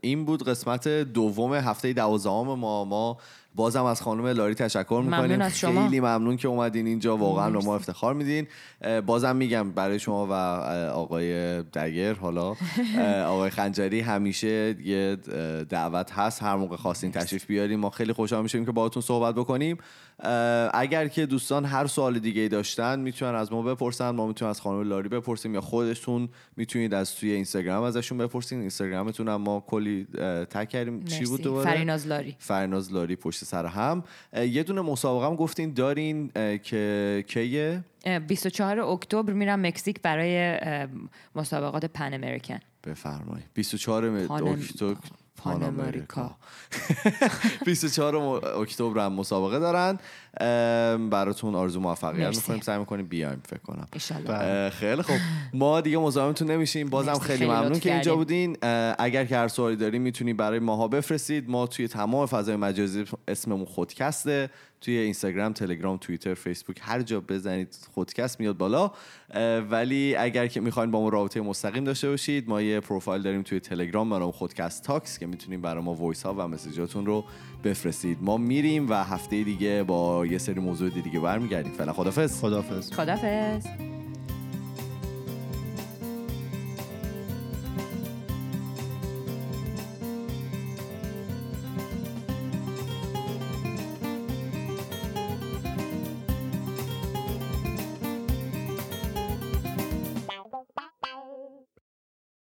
[0.00, 3.18] این بود قسمت دوم هفته دوازدهم ما ما
[3.54, 5.36] بازم از خانم لاری تشکر می‌کنیم.
[5.36, 5.84] ممنون شما.
[5.84, 7.16] خیلی ممنون که اومدین اینجا.
[7.16, 8.46] واقعا به ما افتخار میدین.
[9.06, 10.32] بازم میگم برای شما و
[10.90, 12.54] آقای دگر حالا
[13.34, 15.16] آقای خنجری همیشه یه
[15.68, 16.42] دعوت هست.
[16.42, 19.78] هر موقع خواستین تشریف بیاریم ما خیلی خوشحال میشیم که باهاتون صحبت بکنیم.
[20.74, 24.10] اگر که دوستان هر سوال دیگه ای داشتن می‌تونن از ما بپرسن.
[24.10, 28.60] ما می‌تونیم از خانم لاری بپرسیم یا خودتون می‌تونید از توی اینستاگرام ازشون بپرسین.
[28.60, 30.06] اینستاگرامتون هم ما کلی
[30.50, 31.04] تگ کردیم.
[31.04, 31.42] چی بود.
[31.42, 32.36] دوباره؟ فریناز لاری.
[32.38, 34.04] فرناز لاری پشت سر هم.
[34.36, 36.30] یه دونه مسابقه هم گفتین دارین
[36.62, 40.56] که کیه؟ اه، 24 اکتبر میرم مکزیک برای
[41.34, 42.58] مسابقات پن امریکن.
[42.86, 43.44] بفرمایید.
[43.54, 44.96] 24 م- پان- اکتبر.
[45.44, 46.36] پان امریکا.
[47.66, 49.98] 24 م- اکتبر هم مسابقه دارن.
[51.10, 52.36] براتون آرزو موفقیت.
[52.36, 52.60] می‌کنیم.
[52.60, 53.86] سعی می‌کنیم بیایم فکر کنم.
[54.28, 55.16] اه، خیلی خوب.
[55.54, 56.90] ما دیگه مزاحمتون نمیشیم.
[56.90, 58.16] بازم خیلی خیلی ممنون که اینجا.
[58.16, 58.56] بودین.
[58.98, 61.50] اگر که هر سوالی دارین می‌تونید برای ماها بفرستید.
[61.50, 64.50] ما توی تمام فضای مجازی اسممون خودکسته.
[64.84, 68.90] توی اینستاگرام تلگرام توییتر فیسبوک هر جا بزنید خودکست میاد بالا.
[69.70, 73.60] ولی اگر که می‌خواین با ما رابطه مستقیم داشته باشید ما یه پروفایل داریم توی
[73.60, 77.24] تلگرام به نام خودکست talks که می‌تونیم برای ما voice ها و message اتون رو
[77.64, 78.18] بفرستید.
[78.20, 81.72] ما میریم و هفته دیگه با یه سری موضوع دیگه برمیگردیم.
[81.72, 83.66] فعلا خدافظ خدافظ خدافظ